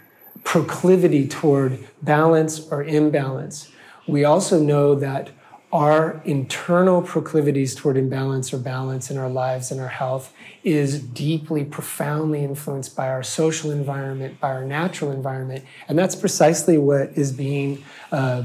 proclivity 0.44 1.28
toward 1.28 1.86
balance 2.02 2.66
or 2.70 2.82
imbalance. 2.82 3.70
We 4.06 4.24
also 4.24 4.60
know 4.60 4.94
that 4.96 5.30
our 5.72 6.20
internal 6.24 7.00
proclivities 7.00 7.74
toward 7.76 7.96
imbalance 7.96 8.52
or 8.52 8.58
balance 8.58 9.10
in 9.10 9.16
our 9.16 9.28
lives 9.28 9.70
and 9.70 9.80
our 9.80 9.88
health 9.88 10.32
is 10.64 11.00
deeply, 11.00 11.64
profoundly 11.64 12.42
influenced 12.42 12.96
by 12.96 13.08
our 13.08 13.22
social 13.22 13.70
environment, 13.70 14.40
by 14.40 14.50
our 14.50 14.64
natural 14.64 15.12
environment. 15.12 15.64
And 15.88 15.96
that's 15.96 16.16
precisely 16.16 16.76
what 16.76 17.10
is 17.10 17.30
being 17.30 17.84
uh, 18.10 18.42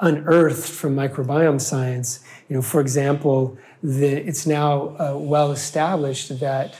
unearthed 0.00 0.68
from 0.68 0.96
microbiome 0.96 1.60
science. 1.60 2.24
You 2.48 2.56
know, 2.56 2.62
for 2.62 2.80
example, 2.80 3.56
the, 3.82 4.26
it's 4.26 4.44
now 4.44 4.96
uh, 4.98 5.16
well 5.16 5.52
established 5.52 6.40
that 6.40 6.76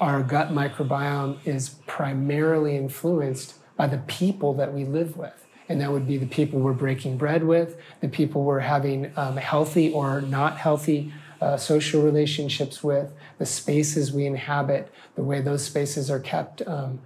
our 0.00 0.22
gut 0.22 0.48
microbiome 0.48 1.38
is 1.46 1.68
primarily 1.86 2.76
influenced 2.76 3.54
by 3.76 3.86
the 3.86 3.98
people 3.98 4.54
that 4.54 4.72
we 4.72 4.84
live 4.84 5.16
with 5.18 5.41
and 5.72 5.80
that 5.80 5.90
would 5.90 6.06
be 6.06 6.18
the 6.18 6.26
people 6.26 6.60
we're 6.60 6.74
breaking 6.74 7.16
bread 7.16 7.42
with, 7.42 7.78
the 8.02 8.08
people 8.08 8.44
we're 8.44 8.60
having 8.60 9.10
um, 9.16 9.38
healthy 9.38 9.90
or 9.90 10.20
not 10.20 10.58
healthy 10.58 11.10
uh, 11.40 11.56
social 11.56 12.02
relationships 12.02 12.84
with, 12.84 13.10
the 13.38 13.46
spaces 13.46 14.12
we 14.12 14.26
inhabit, 14.26 14.92
the 15.14 15.22
way 15.22 15.40
those 15.40 15.64
spaces 15.64 16.10
are 16.10 16.20
kept, 16.20 16.60
um, 16.68 17.00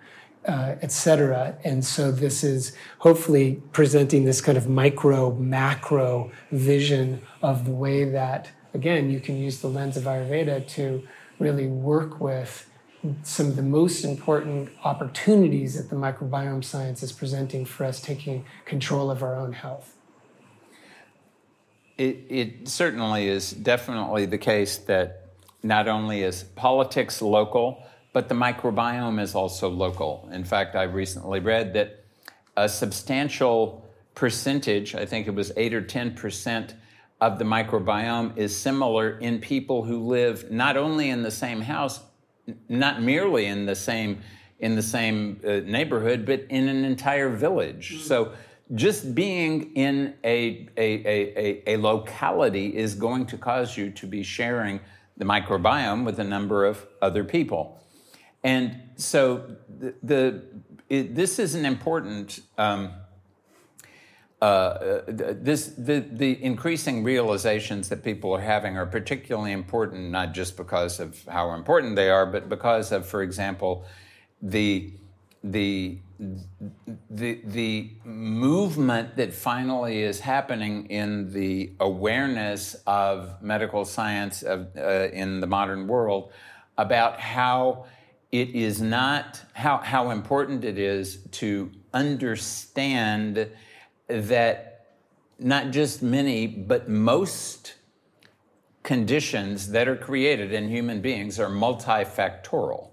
uh, 0.49 0.75
etc. 0.82 1.56
And 1.62 1.85
so 1.85 2.11
this 2.11 2.42
is 2.42 2.76
hopefully 2.99 3.62
presenting 3.73 4.25
this 4.25 4.40
kind 4.40 4.58
of 4.58 4.68
micro 4.68 5.32
macro 5.35 6.32
vision 6.50 7.23
of 7.42 7.66
the 7.66 7.70
way 7.70 8.04
that 8.04 8.50
again 8.75 9.11
you 9.11 9.20
can 9.20 9.37
use 9.37 9.61
the 9.61 9.68
lens 9.68 9.96
of 9.96 10.04
Ayurveda 10.04 10.66
to 10.70 11.06
really 11.38 11.68
work 11.68 12.20
with 12.20 12.68
some 13.22 13.46
of 13.46 13.56
the 13.56 13.62
most 13.62 14.04
important 14.04 14.70
opportunities 14.84 15.76
that 15.76 15.90
the 15.90 15.96
microbiome 15.96 16.64
science 16.64 17.02
is 17.02 17.12
presenting 17.12 17.64
for 17.64 17.84
us 17.84 18.00
taking 18.00 18.44
control 18.64 19.10
of 19.10 19.22
our 19.22 19.36
own 19.36 19.52
health. 19.52 19.94
It, 21.98 22.25
it 22.28 22.68
certainly 22.68 23.28
is 23.28 23.52
definitely 23.52 24.26
the 24.26 24.38
case 24.38 24.76
that 24.78 25.28
not 25.62 25.88
only 25.88 26.23
is 26.23 26.42
politics 26.42 27.23
local, 27.23 27.82
but 28.12 28.28
the 28.28 28.34
microbiome 28.34 29.21
is 29.21 29.34
also 29.34 29.69
local. 29.69 30.28
In 30.32 30.45
fact, 30.45 30.75
I 30.75 30.84
recently 30.84 31.40
read 31.40 31.75
that 31.75 32.04
a 32.56 32.69
substantial 32.69 33.86
percentage, 34.14 34.95
I 34.95 35.04
think 35.04 35.26
it 35.26 35.34
was 35.34 35.52
8 35.56 35.75
or 35.75 35.82
10%, 35.82 36.75
of 37.21 37.38
the 37.38 37.45
microbiome 37.45 38.36
is 38.36 38.56
similar 38.56 39.19
in 39.19 39.40
people 39.40 39.84
who 39.84 40.06
live 40.06 40.50
not 40.50 40.76
only 40.76 41.08
in 41.08 41.23
the 41.23 41.30
same 41.30 41.60
house, 41.62 42.00
not 42.69 43.02
merely 43.02 43.47
in 43.47 43.67
the 43.67 43.75
same 43.75 44.21
in 44.59 44.75
the 44.75 44.82
same 44.82 45.41
uh, 45.47 45.61
neighborhood, 45.67 46.25
but 46.25 46.45
in 46.49 46.69
an 46.69 46.85
entire 46.85 47.28
village. 47.28 47.93
Mm-hmm. 47.93 48.04
So 48.04 48.32
just 48.75 49.15
being 49.15 49.75
in 49.75 50.15
a, 50.25 50.67
a, 50.76 51.06
a, 51.06 51.63
a, 51.75 51.76
locality 51.76 52.75
is 52.75 52.95
going 52.95 53.26
to 53.26 53.39
cause 53.39 53.76
you 53.76 53.91
to 53.91 54.06
be 54.06 54.23
sharing 54.23 54.80
the 55.19 55.25
microbiome 55.25 56.04
with 56.04 56.19
a 56.19 56.25
number 56.25 56.65
of 56.65 56.87
other 57.00 57.23
people. 57.23 57.80
And 58.43 58.80
so 58.97 59.56
the, 59.78 59.95
the 60.02 60.43
it, 60.89 61.15
this 61.15 61.39
is 61.39 61.54
an 61.54 61.65
important 61.65 62.41
um, 62.59 62.93
uh, 64.42 64.44
uh 64.44 65.02
this 65.06 65.68
the, 65.68 66.04
the 66.12 66.42
increasing 66.42 67.02
realizations 67.02 67.88
that 67.88 68.04
people 68.04 68.32
are 68.32 68.40
having 68.40 68.76
are 68.76 68.86
particularly 68.86 69.52
important 69.52 70.10
not 70.10 70.34
just 70.34 70.56
because 70.56 71.00
of 71.00 71.25
how 71.26 71.52
important 71.54 71.96
they 71.96 72.10
are 72.10 72.26
but 72.26 72.49
because 72.49 72.92
of 72.92 73.06
for 73.06 73.22
example 73.22 73.84
the 74.42 74.90
the 75.42 75.99
the 77.10 77.40
the 77.44 77.90
movement 78.04 79.16
that 79.16 79.34
finally 79.34 80.02
is 80.02 80.20
happening 80.20 80.86
in 80.86 81.32
the 81.32 81.72
awareness 81.78 82.75
of 82.86 83.40
medical 83.42 83.84
science 83.84 84.42
of, 84.42 84.68
uh, 84.76 85.08
in 85.12 85.40
the 85.40 85.46
modern 85.46 85.86
world 85.86 86.32
about 86.78 87.20
how 87.20 87.84
it 88.32 88.50
is 88.50 88.80
not 88.80 89.40
how 89.52 89.78
how 89.78 90.10
important 90.10 90.64
it 90.64 90.78
is 90.78 91.18
to 91.30 91.70
understand 91.92 93.49
that 94.08 94.86
not 95.38 95.71
just 95.71 96.02
many, 96.02 96.47
but 96.47 96.88
most 96.88 97.75
conditions 98.82 99.71
that 99.73 99.88
are 99.88 99.97
created 99.97 100.52
in 100.52 100.69
human 100.69 101.00
beings 101.00 101.40
are 101.40 101.49
multifactorial. 101.49 102.90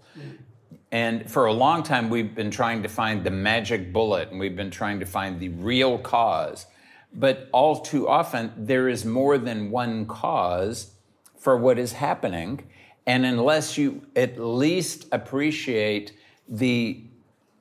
And 0.91 1.29
for 1.29 1.45
a 1.45 1.53
long 1.53 1.81
time, 1.81 2.09
we've 2.09 2.35
been 2.35 2.51
trying 2.51 2.83
to 2.83 2.89
find 2.89 3.23
the 3.23 3.31
magic 3.31 3.91
bullet 3.91 4.29
and 4.29 4.39
we've 4.39 4.55
been 4.55 4.71
trying 4.71 4.99
to 4.99 5.05
find 5.05 5.39
the 5.39 5.49
real 5.49 5.97
cause. 5.97 6.67
But 7.13 7.49
all 7.51 7.79
too 7.79 8.07
often, 8.07 8.51
there 8.57 8.89
is 8.89 9.05
more 9.05 9.37
than 9.37 9.71
one 9.71 10.05
cause 10.05 10.91
for 11.37 11.57
what 11.57 11.79
is 11.79 11.93
happening. 11.93 12.67
And 13.05 13.25
unless 13.25 13.77
you 13.77 14.05
at 14.15 14.39
least 14.39 15.07
appreciate 15.11 16.13
the, 16.47 17.03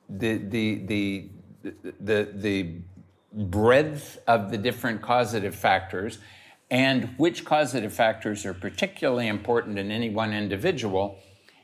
the, 0.09 0.37
the, 0.37 0.75
the, 0.85 1.29
the, 1.99 2.29
the 2.33 2.75
breadth 3.33 4.19
of 4.27 4.51
the 4.51 4.57
different 4.57 5.01
causative 5.01 5.55
factors 5.55 6.19
and 6.69 7.09
which 7.17 7.45
causative 7.45 7.93
factors 7.93 8.45
are 8.45 8.53
particularly 8.53 9.27
important 9.27 9.77
in 9.77 9.91
any 9.91 10.09
one 10.09 10.33
individual, 10.33 11.19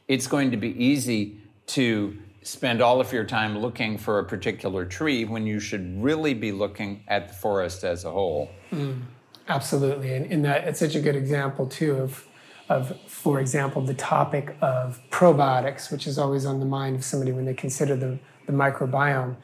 it's 0.07 0.27
going 0.27 0.51
to 0.51 0.57
be 0.57 0.69
easy 0.83 1.39
to 1.65 2.17
spend 2.43 2.81
all 2.81 3.01
of 3.01 3.11
your 3.11 3.23
time 3.23 3.57
looking 3.57 3.97
for 3.97 4.19
a 4.19 4.23
particular 4.23 4.85
tree 4.85 5.25
when 5.25 5.45
you 5.45 5.59
should 5.59 6.01
really 6.01 6.33
be 6.33 6.51
looking 6.51 7.03
at 7.07 7.27
the 7.27 7.33
forest 7.33 7.83
as 7.83 8.05
a 8.05 8.11
whole. 8.11 8.49
Mm, 8.71 9.01
absolutely. 9.47 10.13
And, 10.13 10.31
and 10.31 10.45
that, 10.45 10.67
it's 10.67 10.79
such 10.79 10.95
a 10.95 11.01
good 11.01 11.15
example, 11.15 11.67
too, 11.67 11.95
of, 11.95 12.25
of, 12.69 12.95
for 13.07 13.39
example, 13.39 13.81
the 13.81 13.93
topic 13.93 14.55
of 14.61 14.99
probiotics, 15.09 15.91
which 15.91 16.07
is 16.07 16.17
always 16.17 16.45
on 16.45 16.59
the 16.59 16.65
mind 16.65 16.95
of 16.95 17.03
somebody 17.03 17.31
when 17.31 17.45
they 17.45 17.53
consider 17.53 17.95
the, 17.95 18.19
the 18.45 18.53
microbiome. 18.53 19.35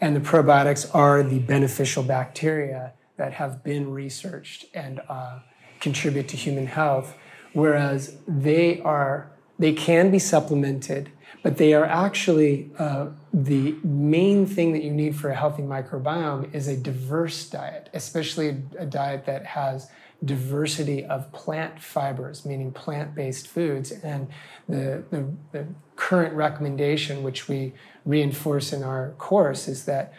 And 0.00 0.14
the 0.14 0.20
probiotics 0.20 0.94
are 0.94 1.22
the 1.22 1.38
beneficial 1.38 2.02
bacteria 2.02 2.92
that 3.16 3.32
have 3.34 3.64
been 3.64 3.90
researched 3.90 4.66
and 4.74 5.00
uh, 5.08 5.40
contribute 5.80 6.28
to 6.28 6.36
human 6.36 6.66
health, 6.66 7.14
whereas 7.52 8.16
they 8.28 8.80
are 8.82 9.30
they 9.58 9.72
can 9.72 10.10
be 10.10 10.18
supplemented, 10.18 11.10
but 11.42 11.56
they 11.56 11.72
are 11.72 11.86
actually 11.86 12.70
uh, 12.78 13.06
the 13.32 13.74
main 13.82 14.44
thing 14.44 14.72
that 14.72 14.82
you 14.82 14.90
need 14.90 15.16
for 15.16 15.30
a 15.30 15.34
healthy 15.34 15.62
microbiome 15.62 16.54
is 16.54 16.68
a 16.68 16.76
diverse 16.76 17.48
diet, 17.48 17.88
especially 17.94 18.48
a, 18.48 18.82
a 18.82 18.86
diet 18.86 19.24
that 19.24 19.46
has 19.46 19.90
diversity 20.24 21.04
of 21.04 21.30
plant 21.32 21.80
fibers, 21.80 22.44
meaning 22.44 22.72
plant 22.72 23.14
based 23.14 23.46
foods. 23.46 23.90
And 23.90 24.28
the, 24.68 25.04
the, 25.10 25.26
the, 25.52 25.66
current 25.96 26.34
recommendation, 26.34 27.22
which 27.22 27.48
we 27.48 27.72
reinforce 28.04 28.70
in 28.70 28.82
our 28.82 29.12
course, 29.16 29.66
is 29.66 29.86
that 29.86 30.12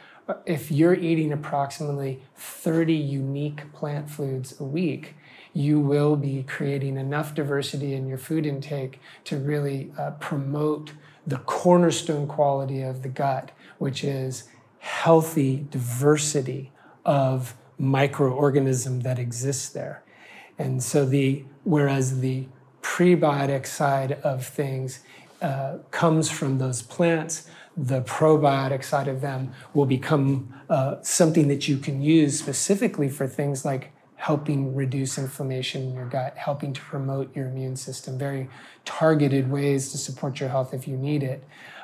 if 0.46 0.72
you're 0.72 0.96
eating 0.96 1.32
approximately 1.32 2.20
30 2.36 2.96
unique 2.96 3.72
plant 3.74 4.10
foods 4.10 4.60
a 4.60 4.64
week, 4.64 5.14
you 5.54 5.80
will 5.80 6.16
be 6.16 6.44
creating 6.44 6.98
enough 6.98 7.36
diversity 7.36 7.94
in 7.94 8.08
your 8.08 8.18
food 8.18 8.46
intake 8.46 9.00
to 9.24 9.38
really 9.38 9.92
uh, 9.98 10.12
promote 10.12 10.94
the 11.28 11.38
cornerstone 11.38 12.28
quality 12.28 12.82
of 12.82 13.04
the 13.04 13.10
gut, 13.10 13.52
which 13.78 14.04
is 14.04 14.46
healthy 14.80 15.66
diversity 15.70 16.72
of 17.06 17.56
microorganism 17.80 19.04
that 19.04 19.20
exists 19.20 19.70
there. 19.70 20.04
And 20.58 20.82
so 20.82 21.06
the 21.06 21.44
whereas 21.64 22.22
the 22.22 22.48
prebiotic 22.82 23.66
side 23.66 24.14
of 24.24 24.46
things 24.46 25.02
uh, 25.42 25.78
comes 25.92 26.32
from 26.32 26.58
those 26.58 26.82
plants, 26.82 27.48
the 27.76 28.02
probiotic 28.02 28.84
side 28.84 29.08
of 29.08 29.22
them 29.22 29.52
will 29.74 29.86
become 29.86 30.54
uh, 30.70 30.96
something 31.02 31.48
that 31.48 31.68
you 31.68 31.78
can 31.78 32.02
use 32.02 32.40
specifically 32.40 33.10
for 33.10 33.28
things 33.28 33.64
like 33.64 33.92
helping 34.16 34.74
reduce 34.74 35.20
inflammation 35.20 35.84
in 35.84 35.94
your 35.94 36.08
gut, 36.08 36.36
helping 36.38 36.74
to 36.74 36.82
promote 36.82 37.34
your 37.36 37.48
immune 37.48 37.76
system, 37.76 38.18
very 38.18 38.50
targeted 38.84 39.52
ways 39.52 39.92
to 39.92 39.98
support 39.98 40.40
your 40.40 40.50
health 40.50 40.74
if 40.74 40.88
you 40.88 40.98
need 40.98 41.22
it. 41.22 41.44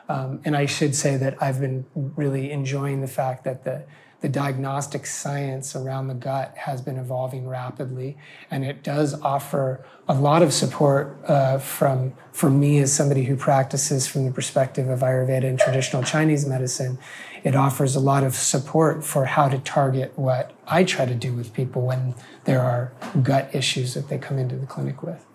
Um, 0.09 0.41
and 0.43 0.57
I 0.57 0.65
should 0.65 0.95
say 0.95 1.15
that 1.17 1.41
I've 1.41 1.59
been 1.59 1.85
really 1.93 2.51
enjoying 2.51 3.01
the 3.01 3.07
fact 3.07 3.43
that 3.43 3.63
the 3.63 3.83
the 4.23 4.29
diagnostic 4.29 5.05
science 5.05 5.75
around 5.75 6.07
the 6.07 6.13
gut 6.13 6.55
has 6.55 6.81
been 6.81 6.97
evolving 6.97 7.45
rapidly, 7.45 8.15
and 8.49 8.63
it 8.63 8.81
does 8.81 9.19
offer 9.21 9.85
a 10.07 10.13
lot 10.13 10.41
of 10.41 10.53
support 10.53 11.17
uh, 11.27 11.57
from 11.57 12.13
for 12.31 12.49
me 12.49 12.79
as 12.79 12.93
somebody 12.93 13.25
who 13.25 13.35
practices 13.35 14.07
from 14.07 14.23
the 14.23 14.31
perspective 14.31 14.87
of 14.87 15.01
Ayurveda 15.01 15.43
and 15.43 15.59
traditional 15.59 16.03
Chinese 16.03 16.45
medicine. 16.45 16.97
It 17.43 17.53
offers 17.53 17.97
a 17.97 17.99
lot 17.99 18.23
of 18.23 18.33
support 18.33 19.03
for 19.03 19.25
how 19.25 19.49
to 19.49 19.57
target 19.59 20.17
what 20.17 20.53
I 20.65 20.85
try 20.85 21.05
to 21.05 21.15
do 21.15 21.33
with 21.33 21.53
people 21.53 21.81
when 21.81 22.15
there 22.45 22.61
are 22.61 22.93
gut 23.21 23.53
issues 23.53 23.93
that 23.93 24.07
they 24.07 24.17
come 24.17 24.39
into 24.39 24.55
the 24.55 24.65
clinic 24.65 25.03
with. 25.03 25.25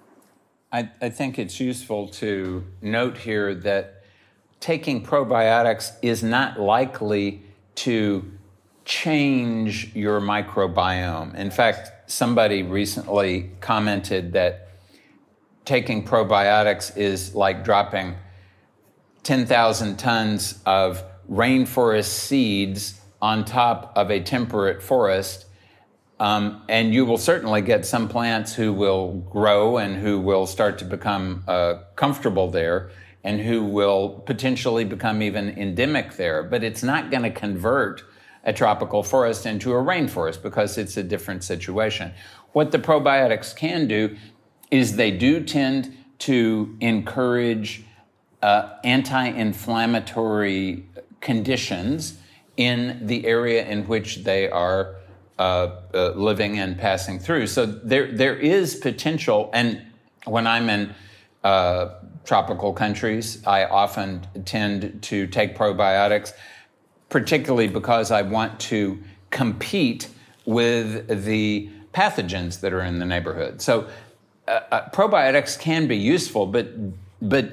I, 0.73 0.89
I 1.03 1.11
think 1.11 1.39
it's 1.39 1.61
useful 1.61 2.09
to 2.09 2.65
note 2.81 3.19
here 3.19 3.55
that 3.55 4.03
taking 4.61 5.05
probiotics 5.05 5.93
is 6.01 6.23
not 6.23 6.59
likely 6.59 7.43
to 7.75 8.38
change 8.89 9.95
your 9.95 10.19
microbiome. 10.19 11.35
In 11.35 11.51
fact, 11.51 12.11
somebody 12.11 12.63
recently 12.63 13.51
commented 13.61 14.33
that 14.33 14.71
taking 15.67 16.03
probiotics 16.03 16.97
is 16.97 17.35
like 17.35 17.63
dropping 17.63 18.17
10,000 19.25 19.99
tons 19.99 20.59
of 20.65 21.05
rainforest 21.31 22.07
seeds 22.07 22.99
on 23.21 23.45
top 23.45 23.93
of 23.95 24.11
a 24.11 24.21
temperate 24.21 24.83
forest. 24.83 25.45
Um, 26.19 26.63
and 26.71 26.95
you 26.95 27.05
will 27.05 27.19
certainly 27.19 27.61
get 27.61 27.85
some 27.85 28.09
plants 28.09 28.55
who 28.55 28.73
will 28.73 29.13
grow 29.31 29.77
and 29.77 29.97
who 29.97 30.19
will 30.19 30.47
start 30.47 30.79
to 30.79 30.87
become 30.87 31.45
uh, 31.47 31.75
comfortable 31.95 32.51
there 32.51 32.91
and 33.23 33.39
who 33.39 33.65
will 33.65 34.23
potentially 34.25 34.87
become 34.87 35.21
even 35.21 35.51
endemic 35.59 36.17
there. 36.17 36.43
But 36.43 36.65
it's 36.65 36.83
not 36.83 37.11
going 37.11 37.25
to 37.25 37.31
convert 37.31 38.03
a 38.49 38.53
tropical 38.53 39.03
forest 39.03 39.45
into 39.45 39.73
a 39.73 39.77
rainforest 39.77 40.43
because 40.43 40.79
it's 40.79 40.97
a 40.97 41.03
different 41.03 41.45
situation. 41.45 42.11
What 42.53 42.73
the 42.73 42.79
probiotics 42.79 43.55
can 43.55 43.87
do 43.87 44.17
is 44.71 44.97
they 44.97 45.11
do 45.11 45.45
tend 45.45 45.95
to 46.21 46.75
encourage 46.81 47.85
uh, 48.43 48.71
anti 48.85 49.27
inflammatory 49.27 50.87
conditions 51.21 52.19
in 52.57 53.07
the 53.07 53.27
area 53.27 53.67
in 53.67 53.87
which 53.87 54.25
they 54.25 54.49
are 54.49 54.97
uh, 55.39 55.43
uh, 55.93 56.09
living 56.17 56.59
and 56.59 56.79
passing 56.79 57.19
through. 57.19 57.49
So 57.49 57.67
there, 57.67 58.11
there 58.11 58.37
is 58.37 58.77
potential. 58.77 59.51
And 59.53 59.83
when 60.25 60.47
I'm 60.47 60.71
in 60.71 60.95
uh, 61.45 61.91
tropical 62.25 62.73
countries, 62.73 63.47
I 63.47 63.67
often 63.67 64.27
tend 64.47 65.03
to 65.03 65.27
take 65.27 65.55
probiotics 65.55 66.33
particularly 67.09 67.69
because 67.69 68.11
I 68.11 68.23
want 68.23 68.61
to 68.61 68.99
compete 69.31 70.09
with 70.45 71.25
the 71.25 71.71
pathogens 71.93 72.61
that 72.61 72.73
are 72.73 72.83
in 72.83 72.99
the 72.99 73.05
neighborhood. 73.05 73.61
So 73.61 73.89
uh, 74.47 74.61
uh, 74.71 74.91
probiotics 74.91 75.59
can 75.59 75.87
be 75.87 75.97
useful, 75.97 76.47
but 76.47 76.69
but 77.21 77.53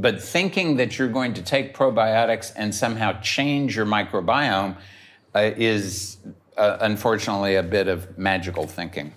but 0.00 0.22
thinking 0.22 0.76
that 0.76 0.98
you're 0.98 1.08
going 1.08 1.34
to 1.34 1.42
take 1.42 1.74
probiotics 1.74 2.52
and 2.54 2.74
somehow 2.74 3.20
change 3.20 3.76
your 3.76 3.86
microbiome 3.86 4.76
uh, 5.34 5.50
is 5.56 6.18
uh, 6.56 6.78
unfortunately 6.80 7.56
a 7.56 7.62
bit 7.62 7.88
of 7.88 8.16
magical 8.16 8.66
thinking. 8.66 9.12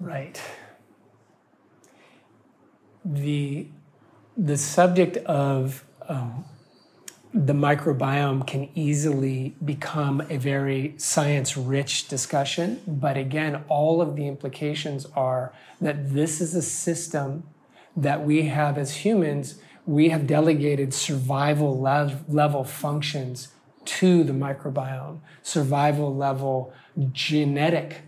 Right. 0.00 0.40
The 3.04 3.68
the 4.36 4.56
subject 4.56 5.16
of 5.18 5.84
um, 6.08 6.44
the 7.36 7.52
microbiome 7.52 8.46
can 8.46 8.70
easily 8.74 9.54
become 9.62 10.22
a 10.30 10.38
very 10.38 10.94
science 10.96 11.54
rich 11.54 12.08
discussion. 12.08 12.80
But 12.86 13.18
again, 13.18 13.62
all 13.68 14.00
of 14.00 14.16
the 14.16 14.26
implications 14.26 15.06
are 15.14 15.52
that 15.82 16.14
this 16.14 16.40
is 16.40 16.54
a 16.54 16.62
system 16.62 17.44
that 17.94 18.24
we 18.24 18.44
have 18.44 18.78
as 18.78 18.96
humans, 18.96 19.58
we 19.84 20.08
have 20.08 20.26
delegated 20.26 20.94
survival 20.94 21.78
level 21.78 22.64
functions 22.64 23.48
to 23.84 24.24
the 24.24 24.32
microbiome, 24.32 25.20
survival 25.42 26.16
level 26.16 26.72
genetic 27.12 27.98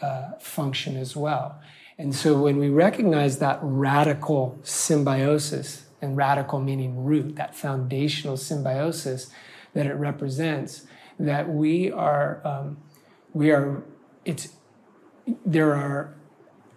uh, 0.00 0.32
function 0.40 0.96
as 0.96 1.14
well. 1.14 1.60
And 1.98 2.14
so 2.14 2.40
when 2.40 2.56
we 2.56 2.70
recognize 2.70 3.40
that 3.40 3.58
radical 3.60 4.58
symbiosis, 4.62 5.84
and 6.02 6.16
radical 6.16 6.60
meaning 6.60 7.04
root, 7.04 7.36
that 7.36 7.54
foundational 7.54 8.36
symbiosis 8.36 9.30
that 9.74 9.86
it 9.86 9.94
represents, 9.94 10.86
that 11.18 11.48
we 11.48 11.90
are, 11.90 12.40
um, 12.44 12.78
we 13.32 13.50
are, 13.50 13.82
it's, 14.24 14.54
there 15.44 15.74
are 15.74 16.14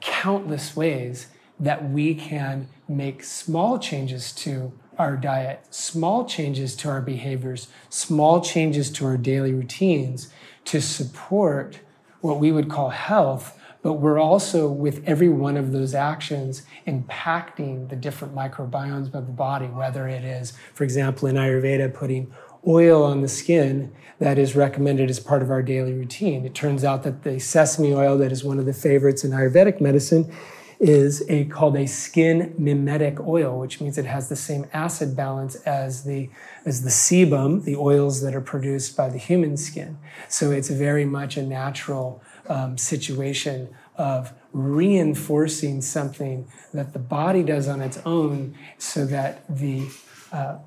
countless 0.01 0.75
ways 0.75 1.27
that 1.59 1.89
we 1.89 2.13
can 2.13 2.67
make 2.87 3.23
small 3.23 3.79
changes 3.79 4.31
to 4.33 4.73
our 4.97 5.15
diet, 5.15 5.65
small 5.69 6.25
changes 6.25 6.75
to 6.75 6.89
our 6.89 7.01
behaviors, 7.01 7.67
small 7.89 8.41
changes 8.41 8.91
to 8.91 9.05
our 9.05 9.17
daily 9.17 9.53
routines 9.53 10.31
to 10.65 10.81
support 10.81 11.79
what 12.21 12.39
we 12.39 12.51
would 12.51 12.69
call 12.69 12.89
health 12.89 13.59
but 13.83 13.93
we're 13.93 14.17
also, 14.17 14.67
with 14.69 15.03
every 15.05 15.27
one 15.29 15.57
of 15.57 15.73
those 15.73 15.93
actions, 15.93 16.63
impacting 16.87 17.89
the 17.89 17.97
different 17.97 18.33
microbiomes 18.33 19.13
of 19.13 19.27
the 19.27 19.33
body, 19.33 19.65
whether 19.67 20.07
it 20.07 20.23
is, 20.23 20.53
for 20.73 20.85
example, 20.85 21.27
in 21.27 21.35
Ayurveda, 21.35 21.93
putting 21.93 22.33
oil 22.65 23.03
on 23.03 23.21
the 23.21 23.27
skin 23.27 23.93
that 24.19 24.39
is 24.39 24.55
recommended 24.55 25.09
as 25.09 25.19
part 25.19 25.41
of 25.41 25.51
our 25.51 25.61
daily 25.61 25.93
routine. 25.93 26.45
It 26.45 26.55
turns 26.55 26.85
out 26.85 27.03
that 27.03 27.23
the 27.23 27.39
sesame 27.39 27.93
oil, 27.93 28.17
that 28.19 28.31
is 28.31 28.41
one 28.41 28.57
of 28.57 28.65
the 28.65 28.73
favorites 28.73 29.25
in 29.25 29.31
Ayurvedic 29.31 29.81
medicine, 29.81 30.33
is 30.79 31.23
a 31.29 31.45
called 31.45 31.75
a 31.77 31.85
skin 31.85 32.53
mimetic 32.57 33.19
oil, 33.21 33.59
which 33.59 33.79
means 33.79 33.97
it 33.97 34.05
has 34.05 34.29
the 34.29 34.35
same 34.35 34.65
acid 34.73 35.15
balance 35.15 35.55
as 35.55 36.03
the 36.03 36.29
as 36.65 36.83
the 36.83 36.89
sebum, 36.89 37.63
the 37.63 37.75
oils 37.75 38.21
that 38.21 38.33
are 38.35 38.41
produced 38.41 38.97
by 38.97 39.09
the 39.09 39.17
human 39.17 39.55
skin. 39.55 39.97
So 40.27 40.51
it's 40.51 40.69
very 40.69 41.05
much 41.05 41.37
a 41.37 41.43
natural 41.43 42.21
um, 42.49 42.77
situation 42.77 43.69
of 43.95 44.33
reinforcing 44.51 45.81
something 45.81 46.47
that 46.73 46.93
the 46.93 46.99
body 46.99 47.43
does 47.43 47.67
on 47.67 47.81
its 47.81 47.99
own 48.05 48.55
so 48.77 49.05
that 49.05 49.43
the 49.49 49.87
uh, 50.31 50.57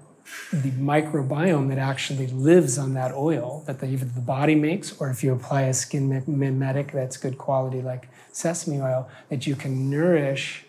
the 0.52 0.70
microbiome 0.72 1.68
that 1.68 1.78
actually 1.78 2.26
lives 2.26 2.78
on 2.78 2.94
that 2.94 3.12
oil 3.12 3.62
that 3.66 3.78
the, 3.78 3.86
either 3.86 4.04
the 4.04 4.20
body 4.20 4.56
makes 4.56 4.96
or 5.00 5.08
if 5.08 5.22
you 5.22 5.32
apply 5.32 5.62
a 5.62 5.74
skin 5.74 6.22
mimetic 6.26 6.90
that's 6.92 7.16
good 7.16 7.38
quality 7.38 7.80
like 7.80 8.08
sesame 8.32 8.80
oil 8.80 9.08
that 9.28 9.46
you 9.46 9.54
can 9.54 9.88
nourish 9.88 10.65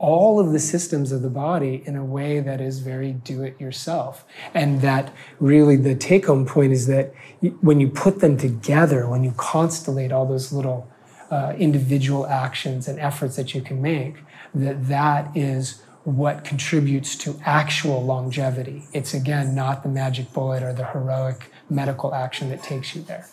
all 0.00 0.40
of 0.40 0.52
the 0.52 0.58
systems 0.58 1.12
of 1.12 1.20
the 1.20 1.28
body 1.28 1.82
in 1.84 1.94
a 1.94 2.04
way 2.04 2.40
that 2.40 2.58
is 2.58 2.78
very 2.80 3.12
do 3.12 3.42
it 3.42 3.60
yourself. 3.60 4.24
And 4.54 4.80
that 4.80 5.12
really 5.38 5.76
the 5.76 5.94
take 5.94 6.26
home 6.26 6.46
point 6.46 6.72
is 6.72 6.86
that 6.86 7.12
when 7.60 7.80
you 7.80 7.88
put 7.88 8.20
them 8.20 8.38
together, 8.38 9.06
when 9.06 9.22
you 9.22 9.32
constellate 9.32 10.10
all 10.10 10.26
those 10.26 10.52
little 10.52 10.90
uh, 11.30 11.54
individual 11.58 12.26
actions 12.26 12.88
and 12.88 12.98
efforts 12.98 13.36
that 13.36 13.54
you 13.54 13.60
can 13.60 13.82
make, 13.82 14.16
that 14.54 14.88
that 14.88 15.36
is 15.36 15.82
what 16.04 16.44
contributes 16.44 17.14
to 17.14 17.38
actual 17.44 18.02
longevity. 18.02 18.84
It's 18.94 19.12
again 19.12 19.54
not 19.54 19.82
the 19.82 19.90
magic 19.90 20.32
bullet 20.32 20.62
or 20.62 20.72
the 20.72 20.86
heroic 20.86 21.52
medical 21.68 22.14
action 22.14 22.48
that 22.48 22.62
takes 22.62 22.96
you 22.96 23.02
there. 23.02 23.28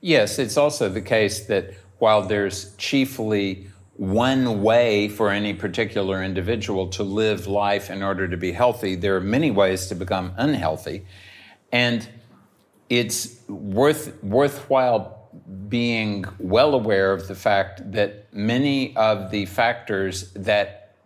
Yes, 0.00 0.38
it's 0.38 0.56
also 0.56 0.88
the 0.88 1.02
case 1.02 1.40
that 1.46 1.74
while 1.98 2.22
there's 2.22 2.74
chiefly 2.76 3.66
one 3.98 4.62
way 4.62 5.08
for 5.08 5.30
any 5.30 5.52
particular 5.52 6.22
individual 6.22 6.86
to 6.86 7.02
live 7.02 7.48
life 7.48 7.90
in 7.90 8.00
order 8.00 8.28
to 8.28 8.36
be 8.36 8.52
healthy, 8.52 8.94
there 8.94 9.16
are 9.16 9.20
many 9.20 9.50
ways 9.50 9.88
to 9.88 9.96
become 9.96 10.32
unhealthy. 10.36 11.04
And 11.72 12.08
it's 12.88 13.40
worth 13.48 14.22
worthwhile 14.22 15.28
being 15.68 16.24
well 16.38 16.74
aware 16.74 17.12
of 17.12 17.26
the 17.26 17.34
fact 17.34 17.90
that 17.90 18.32
many 18.32 18.96
of 18.96 19.32
the 19.32 19.46
factors 19.46 20.32
that 20.34 20.96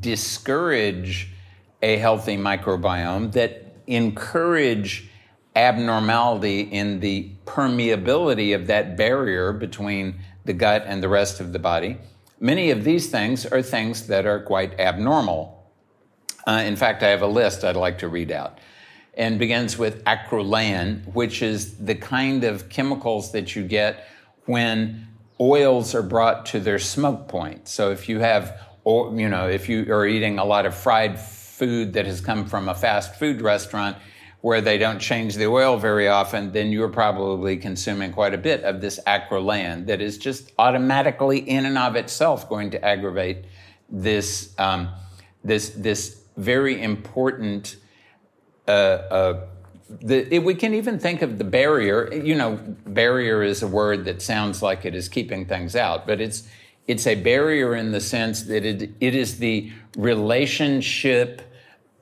discourage 0.00 1.32
a 1.80 1.96
healthy 1.98 2.36
microbiome, 2.36 3.30
that 3.32 3.76
encourage 3.86 5.08
abnormality 5.54 6.62
in 6.62 6.98
the 6.98 7.30
permeability 7.46 8.52
of 8.52 8.66
that 8.66 8.96
barrier 8.96 9.52
between 9.52 10.18
the 10.44 10.52
gut 10.52 10.82
and 10.86 11.02
the 11.02 11.08
rest 11.08 11.38
of 11.38 11.52
the 11.52 11.58
body. 11.60 11.98
Many 12.42 12.72
of 12.72 12.82
these 12.82 13.08
things 13.08 13.46
are 13.46 13.62
things 13.62 14.08
that 14.08 14.26
are 14.26 14.40
quite 14.40 14.80
abnormal. 14.80 15.70
Uh, 16.44 16.64
in 16.66 16.74
fact, 16.74 17.04
I 17.04 17.10
have 17.10 17.22
a 17.22 17.28
list 17.28 17.62
I'd 17.62 17.76
like 17.76 17.98
to 17.98 18.08
read 18.08 18.32
out. 18.32 18.58
And 19.14 19.38
begins 19.38 19.78
with 19.78 20.02
acrolein, 20.06 21.06
which 21.14 21.40
is 21.40 21.76
the 21.76 21.94
kind 21.94 22.42
of 22.42 22.68
chemicals 22.68 23.30
that 23.30 23.54
you 23.54 23.62
get 23.62 24.08
when 24.46 25.06
oils 25.38 25.94
are 25.94 26.02
brought 26.02 26.44
to 26.46 26.58
their 26.58 26.80
smoke 26.80 27.28
point. 27.28 27.68
So 27.68 27.92
if 27.92 28.08
you 28.08 28.18
have, 28.18 28.58
you 28.84 29.28
know, 29.28 29.48
if 29.48 29.68
you 29.68 29.94
are 29.94 30.04
eating 30.04 30.40
a 30.40 30.44
lot 30.44 30.66
of 30.66 30.74
fried 30.74 31.20
food 31.20 31.92
that 31.92 32.06
has 32.06 32.20
come 32.20 32.46
from 32.46 32.68
a 32.68 32.74
fast 32.74 33.14
food 33.20 33.40
restaurant, 33.40 33.96
where 34.42 34.60
they 34.60 34.76
don't 34.76 34.98
change 34.98 35.36
the 35.36 35.46
oil 35.46 35.78
very 35.78 36.08
often, 36.08 36.50
then 36.50 36.72
you're 36.72 36.88
probably 36.88 37.56
consuming 37.56 38.12
quite 38.12 38.34
a 38.34 38.38
bit 38.38 38.62
of 38.64 38.80
this 38.80 38.98
acrolein 39.06 39.86
that 39.86 40.02
is 40.02 40.18
just 40.18 40.52
automatically, 40.58 41.38
in 41.38 41.64
and 41.64 41.78
of 41.78 41.94
itself, 41.94 42.48
going 42.48 42.68
to 42.70 42.84
aggravate 42.84 43.44
this 43.88 44.52
um, 44.58 44.88
this 45.44 45.70
this 45.70 46.22
very 46.36 46.82
important. 46.82 47.76
Uh, 48.66 48.70
uh, 48.70 49.46
the, 49.88 50.38
we 50.40 50.54
can 50.54 50.74
even 50.74 50.98
think 50.98 51.22
of 51.22 51.38
the 51.38 51.44
barrier. 51.44 52.12
You 52.12 52.34
know, 52.34 52.56
barrier 52.86 53.44
is 53.44 53.62
a 53.62 53.68
word 53.68 54.04
that 54.06 54.22
sounds 54.22 54.60
like 54.60 54.84
it 54.84 54.94
is 54.94 55.08
keeping 55.08 55.46
things 55.46 55.76
out, 55.76 56.04
but 56.04 56.20
it's 56.20 56.48
it's 56.88 57.06
a 57.06 57.14
barrier 57.14 57.76
in 57.76 57.92
the 57.92 58.00
sense 58.00 58.42
that 58.44 58.64
it, 58.64 58.90
it 58.98 59.14
is 59.14 59.38
the 59.38 59.70
relationship 59.96 61.42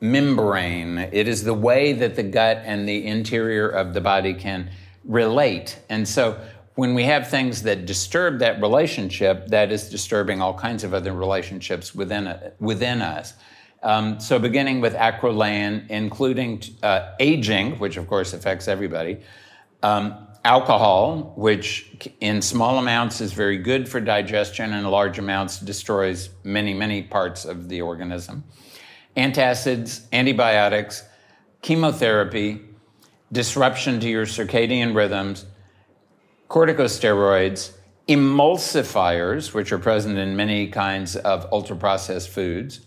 membrane. 0.01 0.99
It 0.99 1.29
is 1.29 1.45
the 1.45 1.55
way 1.55 1.93
that 1.93 2.17
the 2.17 2.23
gut 2.23 2.63
and 2.65 2.89
the 2.89 3.07
interior 3.07 3.69
of 3.69 3.95
the 3.95 4.01
body 4.01 4.35
can 4.35 4.71
relate. 5.05 5.79
And 5.89 6.09
so 6.09 6.41
when 6.75 6.95
we 6.95 7.05
have 7.05 7.29
things 7.29 7.63
that 7.63 7.85
disturb 7.85 8.39
that 8.39 8.61
relationship, 8.61 9.49
that 9.49 9.71
is 9.71 9.91
disturbing 9.91 10.41
all 10.41 10.55
kinds 10.55 10.85
of 10.85 10.95
other 10.95 11.13
relationships 11.13 11.95
within, 11.95 12.35
within 12.59 13.03
us. 13.03 13.35
Um, 13.83 14.21
so 14.21 14.39
beginning 14.39 14.81
with 14.81 14.95
acrolein, 14.95 15.89
including 15.91 16.63
uh, 16.83 17.13
aging, 17.19 17.79
which 17.79 17.97
of 17.97 18.09
course 18.09 18.33
affects 18.33 18.69
everybody, 18.69 19.21
um, 19.83 20.27
alcohol, 20.45 21.35
which 21.37 22.11
in 22.21 22.41
small 22.41 22.79
amounts 22.79 23.21
is 23.21 23.33
very 23.33 23.59
good 23.59 23.89
for 23.89 24.01
digestion 24.01 24.73
and 24.73 24.87
in 24.87 24.91
large 24.91 25.19
amounts 25.19 25.61
destroys 25.61 26.31
many, 26.45 26.73
many 26.73 27.03
parts 27.03 27.45
of 27.45 27.69
the 27.69 27.83
organism 27.83 28.45
antacids, 29.21 30.03
antibiotics, 30.13 31.05
chemotherapy, 31.63 32.61
disruption 33.31 34.01
to 34.01 34.09
your 34.09 34.27
circadian 34.27 34.95
rhythms, 34.95 35.47
corticosteroids, 36.49 37.73
emulsifiers, 38.09 39.55
which 39.55 39.71
are 39.71 39.79
present 39.79 40.19
in 40.19 40.35
many 40.35 40.67
kinds 40.69 41.17
of 41.17 41.47
ultra 41.53 41.77
processed 41.77 42.29
foods, 42.31 42.81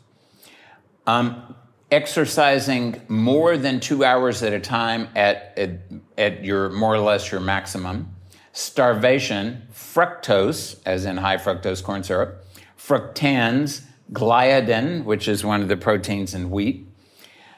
um, 1.07 1.55
exercising 1.91 2.99
more 3.07 3.55
than 3.55 3.79
two 3.79 4.03
hours 4.03 4.41
at 4.41 4.51
a 4.51 4.59
time 4.59 5.07
at, 5.15 5.53
at, 5.57 5.79
at 6.17 6.43
your 6.43 6.69
more 6.71 6.95
or 6.95 6.99
less 6.99 7.31
your 7.31 7.39
maximum, 7.39 8.13
starvation, 8.51 9.61
fructose, 9.71 10.79
as 10.85 11.05
in 11.05 11.17
high 11.17 11.37
fructose 11.37 11.83
corn 11.83 12.03
syrup, 12.03 12.43
fructans, 12.75 13.83
gliadin, 14.13 15.03
which 15.03 15.27
is 15.27 15.43
one 15.43 15.61
of 15.61 15.67
the 15.67 15.77
proteins 15.77 16.33
in 16.33 16.49
wheat, 16.49 16.87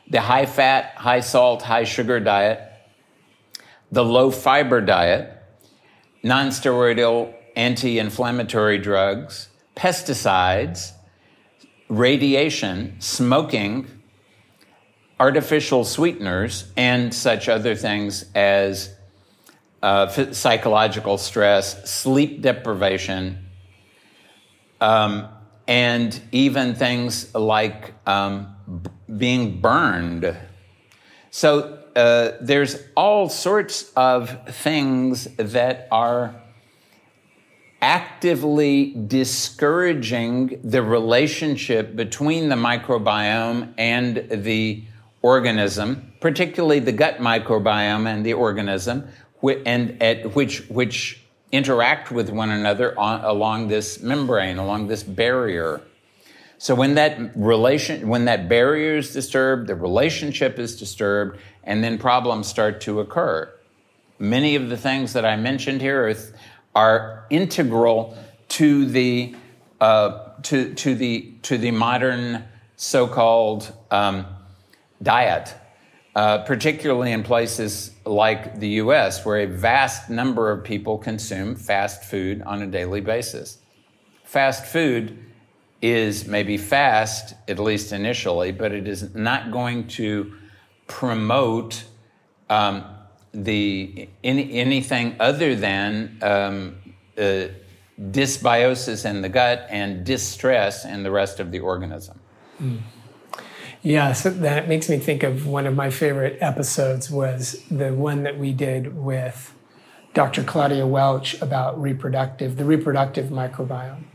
the 0.10 0.22
high 0.22 0.46
fat, 0.46 0.94
high 0.96 1.20
salt, 1.20 1.62
high 1.62 1.84
sugar 1.84 2.20
diet, 2.20 2.62
the 3.92 4.04
low 4.04 4.32
fiber 4.32 4.82
diet, 4.82 5.32
nonsteroidal 6.24 7.34
anti 7.56 8.00
inflammatory 8.00 8.78
drugs, 8.78 9.50
pesticides, 9.76 10.92
radiation, 11.90 12.96
smoking, 13.00 13.88
artificial 15.20 15.84
sweeteners, 15.84 16.72
and 16.76 17.14
such 17.14 17.48
other 17.48 17.76
things 17.76 18.26
as 18.34 18.94
uh, 19.82 20.08
psychological 20.32 21.18
stress, 21.18 21.90
sleep 21.90 22.42
deprivation, 22.42 23.46
um, 24.82 25.28
and 25.68 26.20
even 26.32 26.76
things 26.76 27.34
like 27.34 27.94
um, 28.08 28.56
b- 28.84 28.90
being 29.18 29.62
burned. 29.62 30.36
So 31.32 31.84
uh, 31.96 32.38
there's 32.42 32.82
all 32.96 33.30
sorts 33.30 33.92
of 33.96 34.48
things 34.50 35.28
that 35.38 35.88
are 35.92 36.36
actively 37.82 38.94
discouraging 39.08 40.60
the 40.64 40.82
relationship 40.82 41.96
between 41.96 42.50
the 42.50 42.56
microbiome 42.56 43.74
and 43.78 44.28
the 44.30 44.84
organism, 45.22 46.14
particularly 46.20 46.80
the 46.80 46.92
gut 46.92 47.18
microbiome 47.20 48.08
and 48.08 48.26
the 48.26 48.34
organism, 48.34 49.08
and 49.66 50.02
at 50.02 50.36
which 50.36 50.68
which 50.70 51.25
interact 51.52 52.12
with 52.12 52.30
one 52.30 52.50
another 52.50 52.98
on, 53.00 53.24
along 53.24 53.68
this 53.68 54.02
membrane, 54.02 54.58
along 54.58 54.88
this 54.88 55.04
barrier. 55.04 55.82
So 56.58 56.74
when 56.74 56.96
that 56.96 57.36
relation, 57.36 58.08
when 58.08 58.26
that 58.26 58.48
barrier 58.50 58.98
is 58.98 59.14
disturbed, 59.14 59.68
the 59.68 59.76
relationship 59.76 60.58
is 60.58 60.78
disturbed, 60.78 61.40
and 61.64 61.84
then 61.84 61.98
problems 61.98 62.48
start 62.48 62.82
to 62.82 63.00
occur. 63.00 63.52
Many 64.20 64.56
of 64.56 64.70
the 64.70 64.78
things 64.78 65.14
that 65.14 65.26
I 65.26 65.36
mentioned 65.36 65.82
here 65.82 66.08
are, 66.08 66.16
are 66.76 67.26
integral 67.30 68.18
to 68.50 68.86
the 68.86 69.36
uh, 69.82 70.30
to 70.44 70.74
to 70.76 70.96
the 70.96 71.34
to 71.42 71.58
the 71.58 71.72
modern 71.72 72.46
so-called 72.78 73.72
um, 73.92 74.26
diet 75.04 75.54
uh, 76.16 76.38
particularly 76.40 77.12
in 77.12 77.24
places 77.24 77.92
like 78.06 78.60
the 78.60 78.70
US, 78.82 79.26
where 79.26 79.40
a 79.40 79.46
vast 79.46 80.10
number 80.10 80.50
of 80.50 80.64
people 80.64 80.98
consume 80.98 81.56
fast 81.56 82.04
food 82.04 82.42
on 82.44 82.62
a 82.62 82.68
daily 82.68 83.02
basis. 83.02 83.58
Fast 84.24 84.66
food 84.66 85.20
is 85.82 86.26
maybe 86.26 86.58
fast, 86.58 87.36
at 87.50 87.60
least 87.60 87.92
initially, 87.92 88.52
but 88.52 88.72
it 88.72 88.88
is 88.88 89.14
not 89.14 89.52
going 89.52 89.88
to 89.88 90.34
promote 90.88 91.84
um, 92.50 92.86
the 93.34 94.08
any, 94.24 94.54
anything 94.54 95.16
other 95.20 95.54
than 95.54 96.18
um, 96.22 96.78
uh, 97.18 97.48
dysbiosis 98.00 99.10
in 99.10 99.22
the 99.22 99.30
gut 99.30 99.68
and 99.70 100.06
distress 100.06 100.86
in 100.86 101.04
the 101.04 101.12
rest 101.12 101.40
of 101.40 101.52
the 101.52 101.60
organism. 101.60 102.20
Mm. 102.62 102.80
Yeah, 103.86 104.14
so 104.14 104.32
that 104.32 104.68
makes 104.68 104.90
me 104.90 104.98
think 104.98 105.22
of 105.22 105.46
one 105.46 105.68
of 105.68 105.76
my 105.76 105.92
favorite 105.92 106.40
episodes 106.42 107.12
was 107.12 107.64
the 107.70 107.94
one 107.94 108.24
that 108.24 108.40
we 108.40 108.52
did 108.52 108.98
with 108.98 109.54
Dr. 110.16 110.44
Claudia 110.44 110.88
Welch 110.88 111.40
about 111.40 111.80
reproductive, 111.80 112.58
the 112.58 112.66
reproductive 112.66 113.28
microbiome. 113.28 114.06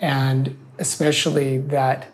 And 0.00 0.56
especially 0.78 1.58
that, 1.58 2.06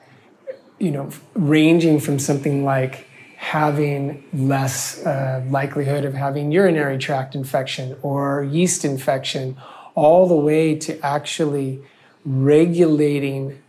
you 0.81 0.91
know, 0.91 1.09
ranging 1.35 2.01
from 2.01 2.19
something 2.19 2.65
like 2.65 3.07
having 3.37 4.25
less 4.33 5.07
uh, 5.07 5.45
likelihood 5.49 6.05
of 6.05 6.15
having 6.15 6.51
urinary 6.51 6.99
tract 6.99 7.37
infection 7.37 7.97
or 8.03 8.43
yeast 8.43 8.85
infection, 8.85 9.57
all 9.95 10.27
the 10.27 10.35
way 10.35 10.75
to 10.81 10.99
actually 11.07 11.81
regulating 12.25 13.63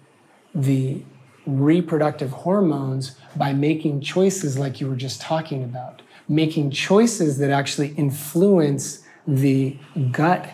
the 0.55 1.03
reproductive 1.45 2.31
hormones 2.31 3.15
by 3.35 3.53
making 3.53 4.01
choices 4.01 4.57
like 4.57 4.79
you 4.79 4.87
were 4.87 4.95
just 4.95 5.21
talking 5.21 5.63
about, 5.63 6.01
making 6.27 6.71
choices 6.71 7.37
that 7.37 7.51
actually 7.51 7.89
influence 7.89 9.03
the 9.27 9.77
gut 10.11 10.49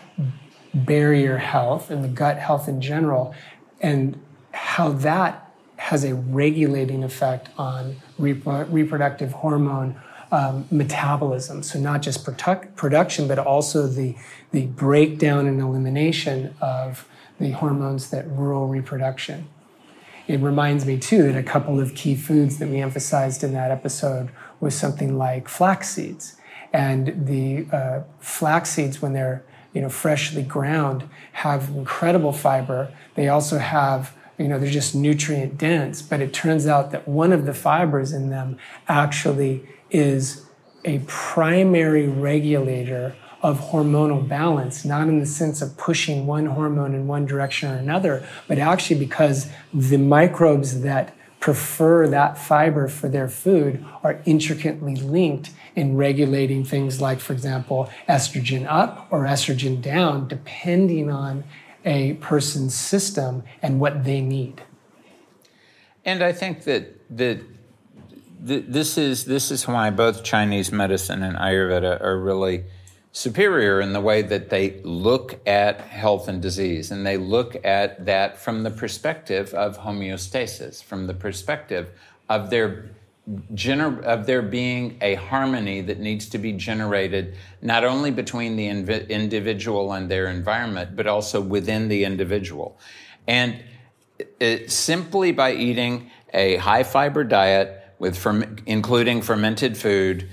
barrier 0.74 1.36
health 1.36 1.90
and 1.90 2.02
the 2.02 2.08
gut 2.08 2.38
health 2.38 2.68
in 2.68 2.80
general, 2.80 3.34
and 3.80 4.18
how 4.52 4.90
that 4.90 5.50
has 5.76 6.04
a 6.04 6.14
regulating 6.14 7.02
effect 7.02 7.48
on 7.58 7.96
reproductive 8.18 9.32
hormone 9.32 10.00
um, 10.30 10.66
metabolism. 10.70 11.62
So, 11.62 11.78
not 11.78 12.00
just 12.00 12.24
produ- 12.24 12.74
production, 12.74 13.28
but 13.28 13.38
also 13.38 13.86
the, 13.86 14.16
the 14.50 14.66
breakdown 14.66 15.46
and 15.46 15.60
elimination 15.60 16.54
of 16.60 17.06
the 17.38 17.50
hormones 17.50 18.10
that 18.10 18.26
rule 18.30 18.66
reproduction 18.66 19.48
it 20.28 20.40
reminds 20.40 20.86
me 20.86 20.98
too 20.98 21.24
that 21.24 21.36
a 21.36 21.42
couple 21.42 21.80
of 21.80 21.94
key 21.94 22.14
foods 22.14 22.58
that 22.58 22.68
we 22.68 22.80
emphasized 22.80 23.42
in 23.42 23.52
that 23.54 23.70
episode 23.70 24.30
was 24.60 24.74
something 24.74 25.18
like 25.18 25.48
flax 25.48 25.90
seeds. 25.90 26.36
And 26.72 27.26
the 27.26 27.66
uh, 27.72 28.02
flax 28.20 28.70
seeds, 28.70 29.02
when 29.02 29.12
they're 29.12 29.44
you 29.74 29.80
know 29.82 29.88
freshly 29.88 30.42
ground, 30.42 31.08
have 31.32 31.68
incredible 31.70 32.32
fiber. 32.32 32.92
They 33.14 33.28
also 33.28 33.58
have 33.58 34.16
you 34.38 34.48
know 34.48 34.58
they're 34.58 34.70
just 34.70 34.94
nutrient 34.94 35.58
dense. 35.58 36.00
But 36.00 36.20
it 36.20 36.32
turns 36.32 36.66
out 36.66 36.90
that 36.92 37.06
one 37.06 37.32
of 37.32 37.44
the 37.44 37.54
fibers 37.54 38.12
in 38.12 38.30
them 38.30 38.58
actually 38.88 39.66
is 39.90 40.46
a 40.84 41.00
primary 41.06 42.08
regulator 42.08 43.14
of 43.42 43.58
hormonal 43.58 44.26
balance, 44.26 44.84
not 44.84 45.08
in 45.08 45.18
the 45.18 45.26
sense 45.26 45.60
of 45.60 45.76
pushing 45.76 46.26
one 46.26 46.46
hormone 46.46 46.94
in 46.94 47.06
one 47.06 47.26
direction 47.26 47.70
or 47.70 47.76
another, 47.76 48.24
but 48.46 48.58
actually 48.58 48.98
because 48.98 49.50
the 49.74 49.98
microbes 49.98 50.82
that 50.82 51.14
prefer 51.40 52.06
that 52.06 52.38
fiber 52.38 52.86
for 52.86 53.08
their 53.08 53.28
food 53.28 53.84
are 54.04 54.20
intricately 54.24 54.94
linked 54.94 55.50
in 55.74 55.96
regulating 55.96 56.64
things 56.64 57.00
like, 57.00 57.18
for 57.18 57.32
example, 57.32 57.90
estrogen 58.08 58.64
up 58.68 59.08
or 59.10 59.24
estrogen 59.24 59.82
down, 59.82 60.28
depending 60.28 61.10
on 61.10 61.42
a 61.84 62.14
person's 62.14 62.76
system 62.76 63.42
and 63.60 63.80
what 63.80 64.04
they 64.04 64.20
need. 64.20 64.62
And 66.04 66.22
I 66.22 66.32
think 66.32 66.62
that 66.64 66.98
that 67.16 67.40
this 68.40 68.98
is 68.98 69.24
this 69.24 69.50
is 69.50 69.68
why 69.68 69.90
both 69.90 70.24
Chinese 70.24 70.72
medicine 70.72 71.22
and 71.22 71.36
Ayurveda 71.36 72.00
are 72.00 72.18
really 72.18 72.64
superior 73.12 73.80
in 73.80 73.92
the 73.92 74.00
way 74.00 74.22
that 74.22 74.48
they 74.48 74.80
look 74.82 75.38
at 75.46 75.80
health 75.82 76.28
and 76.28 76.40
disease 76.40 76.90
and 76.90 77.06
they 77.06 77.18
look 77.18 77.54
at 77.64 78.06
that 78.06 78.38
from 78.38 78.62
the 78.62 78.70
perspective 78.70 79.52
of 79.52 79.78
homeostasis 79.78 80.82
from 80.82 81.06
the 81.06 81.12
perspective 81.12 81.90
of 82.30 82.48
their 82.48 82.90
gener- 83.54 84.02
of 84.02 84.26
there 84.26 84.42
being 84.42 84.96
a 85.00 85.14
harmony 85.14 85.82
that 85.82 86.00
needs 86.00 86.28
to 86.30 86.38
be 86.38 86.52
generated 86.52 87.36
not 87.60 87.84
only 87.84 88.10
between 88.10 88.56
the 88.56 88.66
inv- 88.66 89.08
individual 89.08 89.92
and 89.92 90.10
their 90.10 90.28
environment 90.28 90.96
but 90.96 91.06
also 91.06 91.40
within 91.40 91.88
the 91.88 92.04
individual. 92.04 92.78
And 93.28 93.62
it, 94.40 94.72
simply 94.72 95.32
by 95.32 95.52
eating 95.52 96.10
a 96.32 96.56
high 96.56 96.82
fiber 96.82 97.24
diet 97.24 97.94
with 97.98 98.16
ferm- 98.16 98.60
including 98.66 99.22
fermented 99.22 99.76
food 99.76 100.28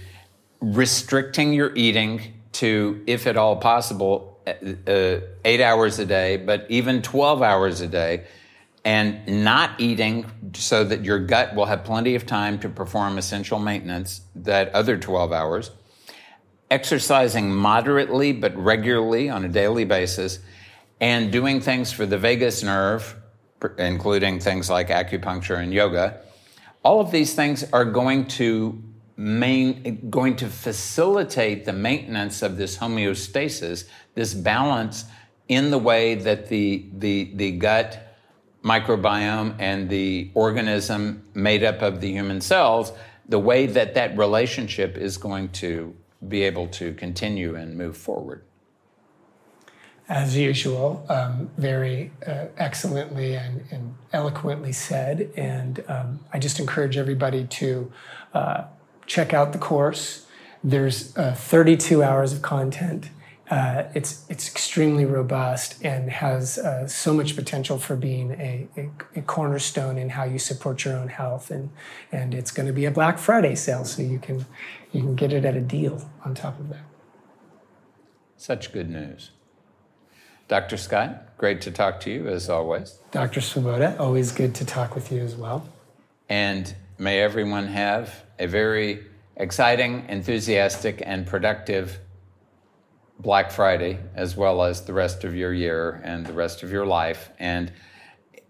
restricting 0.61 1.53
your 1.53 1.75
eating 1.75 2.38
to, 2.53 3.03
if 3.07 3.27
at 3.27 3.37
all 3.37 3.57
possible, 3.57 4.39
uh, 4.47 4.51
uh, 4.89 5.19
eight 5.45 5.61
hours 5.61 5.99
a 5.99 6.05
day, 6.05 6.37
but 6.37 6.65
even 6.69 7.01
12 7.01 7.41
hours 7.41 7.81
a 7.81 7.87
day, 7.87 8.25
and 8.85 9.43
not 9.43 9.79
eating 9.79 10.25
so 10.53 10.83
that 10.83 11.03
your 11.03 11.19
gut 11.19 11.53
will 11.53 11.65
have 11.65 11.83
plenty 11.83 12.15
of 12.15 12.25
time 12.25 12.59
to 12.59 12.69
perform 12.69 13.17
essential 13.17 13.59
maintenance 13.59 14.21
that 14.35 14.73
other 14.73 14.97
12 14.97 15.31
hours, 15.31 15.71
exercising 16.71 17.53
moderately 17.53 18.31
but 18.31 18.55
regularly 18.55 19.29
on 19.29 19.43
a 19.43 19.49
daily 19.49 19.85
basis, 19.85 20.39
and 21.01 21.31
doing 21.31 21.61
things 21.61 21.91
for 21.91 22.05
the 22.05 22.17
vagus 22.17 22.63
nerve, 22.63 23.15
including 23.77 24.39
things 24.39 24.69
like 24.69 24.87
acupuncture 24.89 25.61
and 25.61 25.73
yoga. 25.73 26.21
All 26.83 27.01
of 27.01 27.11
these 27.11 27.33
things 27.33 27.65
are 27.73 27.85
going 27.85 28.27
to 28.27 28.81
main, 29.19 30.09
going 30.09 30.37
to 30.37 30.47
facilitate 30.47 31.65
the 31.65 31.73
maintenance 31.73 32.41
of 32.41 32.55
this 32.55 32.77
homeostasis, 32.77 33.83
this 34.15 34.33
balance 34.33 35.03
in 35.49 35.71
the 35.71 35.77
way 35.77 36.15
that 36.15 36.47
the, 36.47 36.85
the, 36.93 37.29
the 37.35 37.51
gut 37.51 38.15
microbiome 38.63 39.55
and 39.59 39.89
the 39.89 40.31
organism 40.33 41.21
made 41.33 41.65
up 41.65 41.81
of 41.81 41.99
the 41.99 42.09
human 42.09 42.39
cells, 42.39 42.93
the 43.27 43.39
way 43.39 43.65
that 43.65 43.93
that 43.93 44.17
relationship 44.17 44.97
is 44.97 45.17
going 45.17 45.49
to 45.49 45.93
be 46.29 46.43
able 46.43 46.67
to 46.67 46.93
continue 46.93 47.55
and 47.55 47.75
move 47.75 47.97
forward. 47.97 48.41
As 50.07 50.35
usual, 50.35 51.05
um, 51.09 51.49
very 51.57 52.11
uh, 52.25 52.45
excellently 52.57 53.35
and, 53.35 53.65
and, 53.69 53.95
eloquently 54.13 54.71
said. 54.71 55.29
And 55.35 55.83
um, 55.87 56.19
I 56.33 56.39
just 56.39 56.59
encourage 56.59 56.97
everybody 56.97 57.45
to 57.45 57.91
uh, 58.33 58.63
check 59.09 59.33
out 59.33 59.51
the 59.51 59.59
course. 59.59 60.25
There's 60.63 61.17
uh, 61.17 61.33
32 61.33 62.01
hours 62.03 62.31
of 62.31 62.41
content. 62.41 63.09
Uh, 63.49 63.85
it's 63.95 64.25
it's 64.29 64.47
extremely 64.47 65.05
robust 65.05 65.83
and 65.83 66.11
has 66.11 66.59
uh, 66.59 66.87
so 66.87 67.15
much 67.15 67.35
potential 67.35 67.79
for 67.79 67.95
being 67.95 68.31
a, 68.33 68.67
a, 68.77 68.89
a, 69.15 69.21
cornerstone 69.23 69.97
in 69.97 70.09
how 70.09 70.23
you 70.23 70.37
support 70.37 70.85
your 70.85 70.95
own 70.95 71.07
health 71.07 71.49
and 71.49 71.71
and 72.11 72.35
it's 72.35 72.51
going 72.51 72.67
to 72.67 72.73
be 72.73 72.85
a 72.85 72.91
Black 72.91 73.17
Friday 73.17 73.55
sale 73.55 73.85
so 73.85 74.03
you 74.03 74.19
can 74.19 74.45
you 74.91 75.01
can 75.01 75.15
get 75.15 75.33
it 75.33 75.45
at 75.45 75.55
a 75.55 75.61
deal 75.61 76.11
on 76.23 76.35
top 76.35 76.59
of 76.59 76.69
that. 76.69 76.85
Such 78.37 78.71
good 78.71 78.87
news. 78.87 79.31
Dr. 80.47 80.77
Scott, 80.77 81.35
great 81.39 81.59
to 81.61 81.71
talk 81.71 81.99
to 82.01 82.11
you 82.11 82.27
as 82.27 82.49
always. 82.49 82.99
Dr. 83.09 83.39
Svoboda, 83.39 83.99
always 83.99 84.31
good 84.31 84.53
to 84.55 84.65
talk 84.65 84.93
with 84.93 85.11
you 85.11 85.21
as 85.21 85.35
well. 85.35 85.67
And 86.29 86.75
may 86.99 87.19
everyone 87.19 87.65
have 87.65 88.28
a 88.39 88.47
very 88.47 89.05
exciting, 89.35 90.05
enthusiastic, 90.09 91.03
and 91.05 91.27
productive 91.27 91.99
Black 93.19 93.51
Friday, 93.51 93.99
as 94.15 94.37
well 94.37 94.63
as 94.63 94.81
the 94.81 94.93
rest 94.93 95.23
of 95.23 95.35
your 95.35 95.53
year 95.53 96.01
and 96.03 96.25
the 96.25 96.33
rest 96.33 96.63
of 96.63 96.71
your 96.71 96.85
life, 96.85 97.29
and 97.37 97.71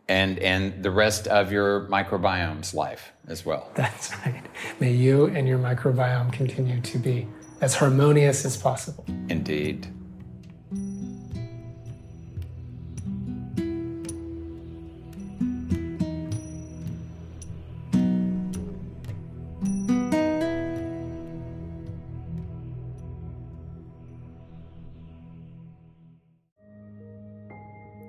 and 0.07 0.39
and 0.39 0.83
the 0.83 0.91
rest 0.91 1.27
of 1.27 1.51
your 1.51 1.87
microbiome's 1.87 2.73
life 2.73 3.11
as 3.27 3.45
well. 3.45 3.71
That's 3.75 4.15
right. 4.25 4.45
May 4.79 4.91
you 4.91 5.25
and 5.25 5.47
your 5.47 5.59
microbiome 5.59 6.31
continue 6.31 6.81
to 6.81 6.97
be 6.99 7.27
as 7.61 7.75
harmonious 7.75 8.45
as 8.45 8.57
possible. 8.57 9.05
Indeed. 9.27 9.87